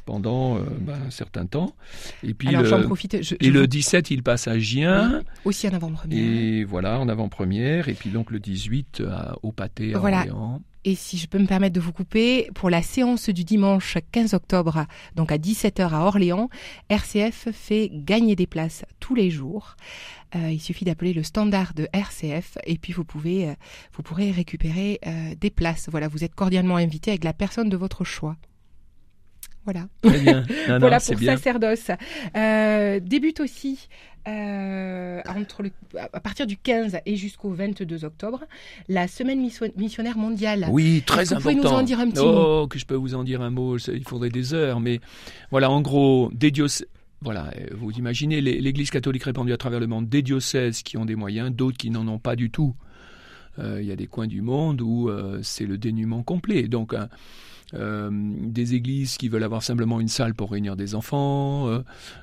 pendant 0.08 0.58
euh, 0.58 0.62
bah, 0.82 0.98
un 1.06 1.12
certain 1.12 1.46
temps. 1.46 1.76
Et 2.24 2.34
puis 2.34 2.48
Alors, 2.48 2.64
le, 2.64 2.68
j'en 2.70 2.82
profite. 2.82 3.22
Je, 3.22 3.36
et 3.36 3.46
je 3.48 3.52
le 3.52 3.60
vous- 3.62 3.68
17, 3.68 4.10
il 4.10 4.24
passe 4.24 4.48
à 4.48 4.58
Gien. 4.58 5.22
aussi 5.46 5.68
en 5.68 5.74
avant-première. 5.74 6.18
Et 6.18 6.64
voilà, 6.64 7.00
en 7.00 7.08
avant-première. 7.10 7.90
Et 7.90 7.94
puis 7.94 8.10
donc 8.10 8.32
le 8.32 8.40
18 8.40 9.04
à- 9.08 9.36
au 9.44 9.52
pâté 9.52 9.94
à 9.94 10.00
Voilà. 10.00 10.20
Orléans. 10.20 10.62
Et 10.86 10.96
si 10.96 11.18
je 11.18 11.28
peux 11.28 11.38
me 11.38 11.48
permettre 11.48 11.76
de 11.76 11.82
vous 11.82 11.92
couper, 11.92 12.50
pour 12.56 12.70
la 12.70 12.82
séance 12.82 13.28
du 13.30 13.44
dimanche 13.44 13.98
15 14.14 14.34
octobre, 14.34 14.86
donc 15.18 15.34
à 15.34 15.38
17h 15.38 15.94
à 15.94 16.06
Orléans, 16.06 16.50
RCF 16.88 17.50
fait 17.52 17.90
gagner 17.92 18.38
des 18.38 18.48
places 18.48 18.86
tous 19.02 19.14
les 19.14 19.30
jours. 19.30 19.76
Euh, 20.36 20.50
il 20.50 20.62
suffit 20.62 20.86
d'appeler 20.86 21.12
le 21.14 21.24
standard 21.24 21.74
de 21.74 21.90
RCF 21.92 22.58
et 22.66 22.78
puis 22.78 22.94
vous 22.94 23.04
pouvez, 23.04 23.50
euh, 23.50 23.54
vous 23.98 24.02
pourrez 24.04 24.32
récupérer 24.32 25.00
euh, 25.06 25.36
des 25.40 25.50
places. 25.50 25.90
Voilà, 25.92 26.08
vous 26.08 26.24
êtes 26.24 26.36
cordialement 26.36 26.78
invité 26.78 27.12
avec 27.12 27.26
la 27.26 27.34
personne 27.34 27.68
de 27.68 27.76
votre 27.78 28.06
choix. 28.06 28.38
Voilà. 29.68 29.88
Très 30.02 30.20
bien. 30.20 30.42
Non, 30.42 30.46
non, 30.76 30.80
voilà 30.80 31.00
pour 31.02 31.16
bien. 31.16 31.36
Sacerdoce. 31.36 31.92
Euh, 32.38 33.02
débute 33.02 33.42
aussi 33.42 33.90
euh, 34.30 35.22
entre 35.28 35.62
le, 35.64 35.72
à 36.14 36.20
partir 36.22 36.48
du 36.48 36.56
15 36.56 37.00
et 37.06 37.16
jusqu'au 37.18 37.50
22 37.52 38.06
octobre 38.06 38.46
la 38.88 39.10
semaine 39.10 39.42
mission- 39.42 39.72
missionnaire 39.76 40.18
mondiale. 40.18 40.68
Oui, 40.72 41.04
très 41.06 41.24
que 41.24 41.28
vous 41.30 41.34
important. 41.36 41.50
pouvez 41.60 41.70
nous 41.70 41.78
en 41.78 41.84
dire 41.84 42.00
un 42.00 42.10
petit 42.10 42.22
oh, 42.24 42.68
que 42.70 42.80
je 42.80 42.86
peux 42.86 42.96
vous 42.96 43.14
en 43.14 43.26
dire 43.26 43.42
un 43.42 43.50
mot, 43.50 43.78
il 43.78 44.04
faudrait 44.08 44.30
des 44.30 44.54
heures. 44.54 44.80
Mais 44.80 45.02
voilà, 45.52 45.70
en 45.70 45.82
gros, 45.82 46.32
des 46.34 46.50
diocèses. 46.52 46.88
Voilà, 47.22 47.52
vous 47.76 47.92
imaginez 47.92 48.42
l'Église 48.42 48.92
catholique 48.92 49.24
répandue 49.24 49.52
à 49.52 49.58
travers 49.58 49.80
le 49.80 49.88
monde, 49.88 50.08
des 50.08 50.22
diocèses 50.22 50.84
qui 50.84 50.98
ont 50.98 51.06
des 51.06 51.16
moyens, 51.16 51.52
d'autres 51.52 51.76
qui 51.78 51.90
n'en 51.90 52.08
ont 52.08 52.20
pas 52.20 52.36
du 52.36 52.52
tout. 52.52 52.76
Euh, 53.60 53.82
Il 53.82 53.88
y 53.88 53.92
a 53.92 53.96
des 53.96 54.08
coins 54.08 54.28
du 54.28 54.42
monde 54.42 54.82
où 54.82 55.10
euh, 55.10 55.40
c'est 55.44 55.66
le 55.66 55.78
dénuement 55.78 56.24
complet. 56.24 56.68
Donc, 56.68 56.94
un- 56.94 57.10
euh, 57.74 58.10
des 58.12 58.76
églises 58.76 59.18
qui 59.18 59.28
veulent 59.28 59.44
avoir 59.44 59.62
simplement 59.62 60.00
une 60.00 60.08
salle 60.08 60.34
pour 60.34 60.52
réunir 60.52 60.78
des 60.78 60.96
enfants, 60.96 61.68
euh, 61.68 61.82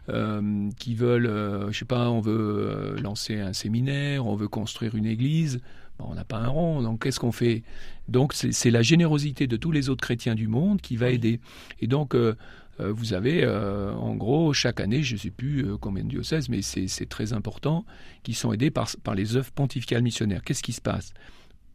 euh, 0.09 0.71
qui 0.79 0.95
veulent, 0.95 1.31
je 1.71 1.79
sais 1.79 1.85
pas, 1.85 2.09
on 2.09 2.21
veut 2.21 2.97
lancer 3.03 3.38
un 3.41 3.53
séminaire, 3.53 4.26
on 4.26 4.37
veut 4.37 4.49
construire 4.49 4.95
une 4.95 5.05
église. 5.07 5.61
Bon, 5.99 6.07
on 6.09 6.14
n'a 6.14 6.25
pas 6.25 6.38
un 6.38 6.49
rond, 6.49 6.83
donc 6.83 7.03
qu'est-ce 7.03 7.21
qu'on 7.21 7.31
fait? 7.31 7.62
Donc 8.09 8.33
c'est 8.33 8.71
la 8.71 8.83
générosité 8.83 9.47
de 9.47 9.57
tous 9.57 9.71
les 9.71 9.91
autres 9.91 10.03
chrétiens 10.03 10.35
du 10.35 10.49
monde 10.49 10.80
qui 10.80 10.97
va 10.97 11.11
aider. 11.11 11.41
Et 11.80 11.87
donc 11.87 12.17
vous 12.78 13.13
avez 13.13 13.45
euh, 13.45 13.93
en 13.95 14.15
gros 14.15 14.52
chaque 14.52 14.80
année, 14.80 15.02
je 15.02 15.15
ne 15.15 15.19
sais 15.19 15.30
plus 15.30 15.65
euh, 15.65 15.76
combien 15.76 16.04
de 16.04 16.08
diocèses, 16.08 16.49
mais 16.49 16.63
c'est 16.63 17.08
très 17.08 17.32
important, 17.32 17.84
qui 18.23 18.34
sont 18.34 18.52
aidés 18.52 18.71
par, 18.71 18.89
par 19.02 19.15
les 19.15 19.37
œuvres 19.37 19.52
pontificales 19.52 20.02
missionnaires. 20.02 20.43
Qu'est-ce 20.43 20.63
qui 20.63 20.73
se 20.73 20.80
passe? 20.80 21.13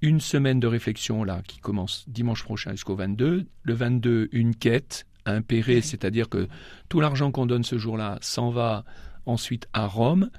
Une 0.02 0.20
semaine 0.20 0.60
de 0.60 0.68
réflexion 0.68 1.24
là 1.24 1.42
qui 1.48 1.60
commence 1.60 2.06
dimanche 2.08 2.44
prochain 2.44 2.72
jusqu'au 2.72 2.96
22. 2.96 3.46
Le 3.64 3.74
22, 3.74 4.30
une 4.32 4.56
quête 4.56 5.06
impérée, 5.26 5.82
c'est-à-dire 5.82 6.30
que 6.30 6.48
tout 6.88 7.00
l'argent 7.00 7.32
qu'on 7.32 7.46
donne 7.46 7.64
ce 7.64 7.78
jour-là 7.78 8.18
s'en 8.22 8.50
va 8.50 8.86
ensuite 9.26 9.68
à 9.74 9.86
Rome, 9.88 10.30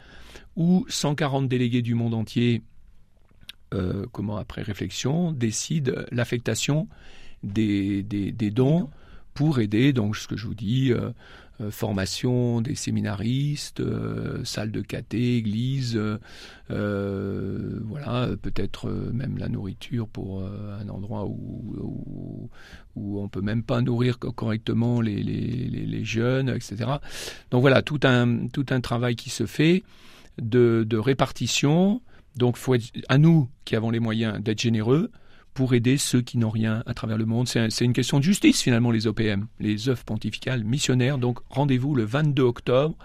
où 0.57 0.85
140 0.88 1.49
délégués 1.49 1.83
du 1.83 1.94
monde 1.94 2.14
entier 2.14 2.62
euh, 3.73 4.07
comment 4.12 4.37
après 4.37 4.62
réflexion, 4.62 5.33
décide 5.33 6.07
l'affectation 6.11 6.88
des, 7.42 8.03
des, 8.03 8.33
des 8.33 8.51
dons 8.51 8.90
pour 9.35 9.61
aider, 9.61 9.93
donc 9.93 10.16
ce 10.16 10.29
que 10.29 10.37
je 10.37 10.47
vous 10.47 10.55
dis, 10.55 10.93
euh, 10.93 11.11
euh, 11.61 11.71
formation 11.71 12.61
des 12.61 12.75
séminaristes, 12.75 13.81
euh, 13.81 14.45
salle 14.45 14.71
de 14.71 14.81
caté, 14.81 15.37
église, 15.37 16.01
euh, 16.71 17.81
voilà, 17.85 18.29
peut-être 18.40 18.90
même 18.90 19.37
la 19.38 19.49
nourriture 19.49 20.09
pour 20.09 20.43
un 20.43 20.88
endroit 20.88 21.27
où, 21.27 21.75
où, 21.81 22.51
où 22.97 23.21
on 23.21 23.29
peut 23.29 23.43
même 23.43 23.62
pas 23.62 23.83
nourrir 23.83 24.19
co- 24.19 24.33
correctement 24.33 25.01
les, 25.01 26.05
jeunes, 26.05 26.49
etc. 26.49 26.77
Donc 27.51 27.61
voilà, 27.61 27.83
tout 27.83 28.01
un, 28.05 28.47
tout 28.49 28.66
un 28.71 28.81
travail 28.81 29.16
qui 29.16 29.29
se 29.31 29.45
fait 29.47 29.83
de, 30.40 30.87
de 30.88 30.97
répartition. 30.97 32.01
Donc, 32.37 32.57
faut 32.57 32.75
être 32.75 32.90
à 33.09 33.19
nous 33.19 33.49
qui 33.64 33.77
avons 33.77 33.90
les 33.90 34.01
moyens 34.01 34.40
d'être 34.40 34.61
généreux 34.61 35.11
pour 35.55 35.75
aider 35.75 35.97
ceux 35.99 36.21
qui 36.21 36.39
n'ont 36.39 36.51
rien 36.51 36.83
à 36.87 36.95
travers 36.95 37.19
le 37.19 37.27
monde. 37.27 37.49
C'est 37.49 37.61
un- 37.61 37.71
c'est 37.71 37.85
une 37.85 37.93
question 37.93 38.19
de 38.19 38.25
justice 38.25 38.63
finalement 38.63 38.91
les 38.91 39.07
OPM, 39.07 39.47
les 39.59 39.89
œuvres 39.89 40.05
pontificales 40.05 40.65
missionnaires. 40.65 41.19
Donc, 41.19 41.39
rendez-vous 41.51 41.95
le 41.95 42.05
22 42.05 42.43
octobre 42.43 42.97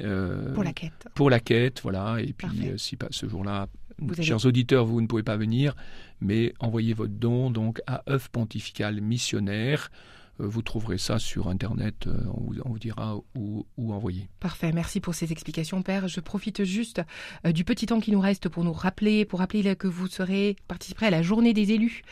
euh, 0.00 0.52
Pour 0.54 0.64
la 0.64 0.72
quête. 0.72 1.06
pour 1.14 1.30
la 1.30 1.40
quête, 1.40 1.80
voilà. 1.82 2.16
Et 2.20 2.32
puis, 2.32 2.48
euh, 2.68 2.76
si 2.78 2.96
pas 2.96 3.08
ce 3.10 3.28
jour-là, 3.28 3.68
Vous 3.98 4.12
avez- 4.12 4.22
chers 4.24 4.44
auditeurs, 4.44 4.84
vous 4.86 5.00
ne 5.00 5.06
pouvez 5.06 5.22
pas 5.22 5.36
venir, 5.36 5.74
mais 6.20 6.52
envoyez 6.58 6.94
votre 6.94 7.12
don 7.12 7.50
donc 7.50 7.80
à 7.86 8.02
œuvre 8.10 8.28
pontificale 8.28 9.00
missionnaire. 9.00 9.90
Euh, 10.40 10.46
Vous 10.48 10.62
trouverez 10.62 10.98
ça 10.98 11.18
sur 11.18 11.48
Internet, 11.48 12.06
euh, 12.06 12.16
on 12.34 12.40
vous, 12.40 12.54
on 12.64 12.70
vous 12.70 12.78
dira 12.78 13.16
où, 13.36 13.66
où 13.76 13.92
envoyer. 13.92 14.28
Parfait, 14.40 14.72
merci 14.72 15.00
pour 15.00 15.14
ces 15.14 15.30
explications, 15.32 15.82
Père. 15.82 16.08
Je 16.08 16.20
profite 16.20 16.64
juste 16.64 17.02
euh, 17.46 17.52
du 17.52 17.64
petit 17.64 17.86
temps 17.86 18.00
qui 18.00 18.10
nous 18.10 18.20
reste 18.20 18.48
pour 18.48 18.64
nous 18.64 18.72
rappeler, 18.72 19.24
pour 19.24 19.38
rappeler 19.38 19.76
que 19.76 19.86
vous 19.86 20.06
serez 20.08 20.56
participerez 20.66 21.06
à 21.06 21.10
la 21.10 21.22
journée 21.22 21.52
des 21.52 21.70
élus 21.72 22.02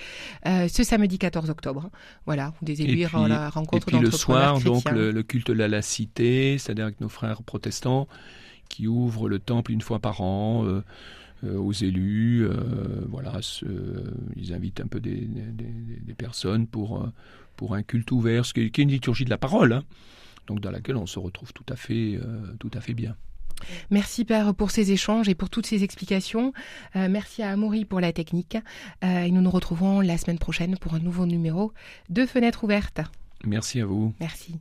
euh, 0.46 0.68
ce 0.68 0.84
samedi 0.84 1.18
14 1.18 1.50
octobre. 1.50 1.90
Voilà, 2.26 2.52
des 2.62 2.82
élus 2.82 3.00
Et 3.00 3.06
à 3.06 3.28
la 3.28 3.46
Et 3.46 3.48
rencontre 3.48 3.86
puis 3.86 3.98
le 3.98 4.10
soir, 4.10 4.60
donc 4.60 4.90
le, 4.90 5.10
le 5.10 5.22
culte 5.22 5.48
de 5.48 5.52
la 5.54 5.66
laïcité, 5.68 6.58
c'est-à-dire 6.58 6.84
avec 6.84 7.00
nos 7.00 7.08
frères 7.08 7.42
protestants 7.42 8.06
qui 8.68 8.86
ouvrent 8.86 9.28
le 9.28 9.38
temple 9.40 9.72
une 9.72 9.80
fois 9.82 9.98
par 9.98 10.20
an 10.20 10.64
euh, 10.64 10.82
aux 11.44 11.72
élus. 11.72 12.46
euh, 12.46 13.04
voilà, 13.08 13.38
ce- 13.40 13.66
ils 14.36 14.54
invitent 14.54 14.80
un 14.80 14.86
peu 14.86 15.00
des, 15.00 15.16
des- 15.16 15.40
des- 15.50 16.00
des 16.00 16.14
personnes 16.14 16.66
pour, 16.68 17.04
pour 17.56 17.74
un 17.74 17.82
culte 17.82 18.10
ouvert, 18.12 18.44
ce 18.44 18.52
qui 18.54 18.60
est, 18.60 18.78
une 18.78 18.90
liturgie 18.90 19.24
de 19.24 19.30
la 19.30 19.38
parole, 19.38 19.72
hein, 19.72 19.82
donc 20.46 20.60
dans 20.60 20.70
laquelle 20.70 20.96
on 20.96 21.06
se 21.06 21.18
retrouve 21.18 21.52
tout 21.52 21.66
à 21.68 21.76
fait, 21.76 22.18
euh, 22.22 22.40
tout 22.58 22.70
à 22.74 22.80
fait 22.80 22.94
bien. 22.94 23.16
Merci 23.90 24.24
Père 24.24 24.54
pour 24.54 24.70
ces 24.70 24.92
échanges 24.92 25.28
et 25.28 25.34
pour 25.34 25.50
toutes 25.50 25.66
ces 25.66 25.84
explications. 25.84 26.52
Euh, 26.96 27.08
merci 27.08 27.42
à 27.42 27.50
Amaury 27.50 27.84
pour 27.84 28.00
la 28.00 28.12
technique. 28.12 28.56
Euh, 29.04 29.22
et 29.22 29.30
nous 29.30 29.40
nous 29.40 29.50
retrouvons 29.50 30.00
la 30.00 30.18
semaine 30.18 30.38
prochaine 30.38 30.76
pour 30.78 30.94
un 30.94 30.98
nouveau 30.98 31.26
numéro 31.26 31.72
de 32.08 32.26
Fenêtre 32.26 32.64
ouverte. 32.64 33.00
Merci 33.44 33.80
à 33.80 33.86
vous. 33.86 34.14
Merci. 34.20 34.56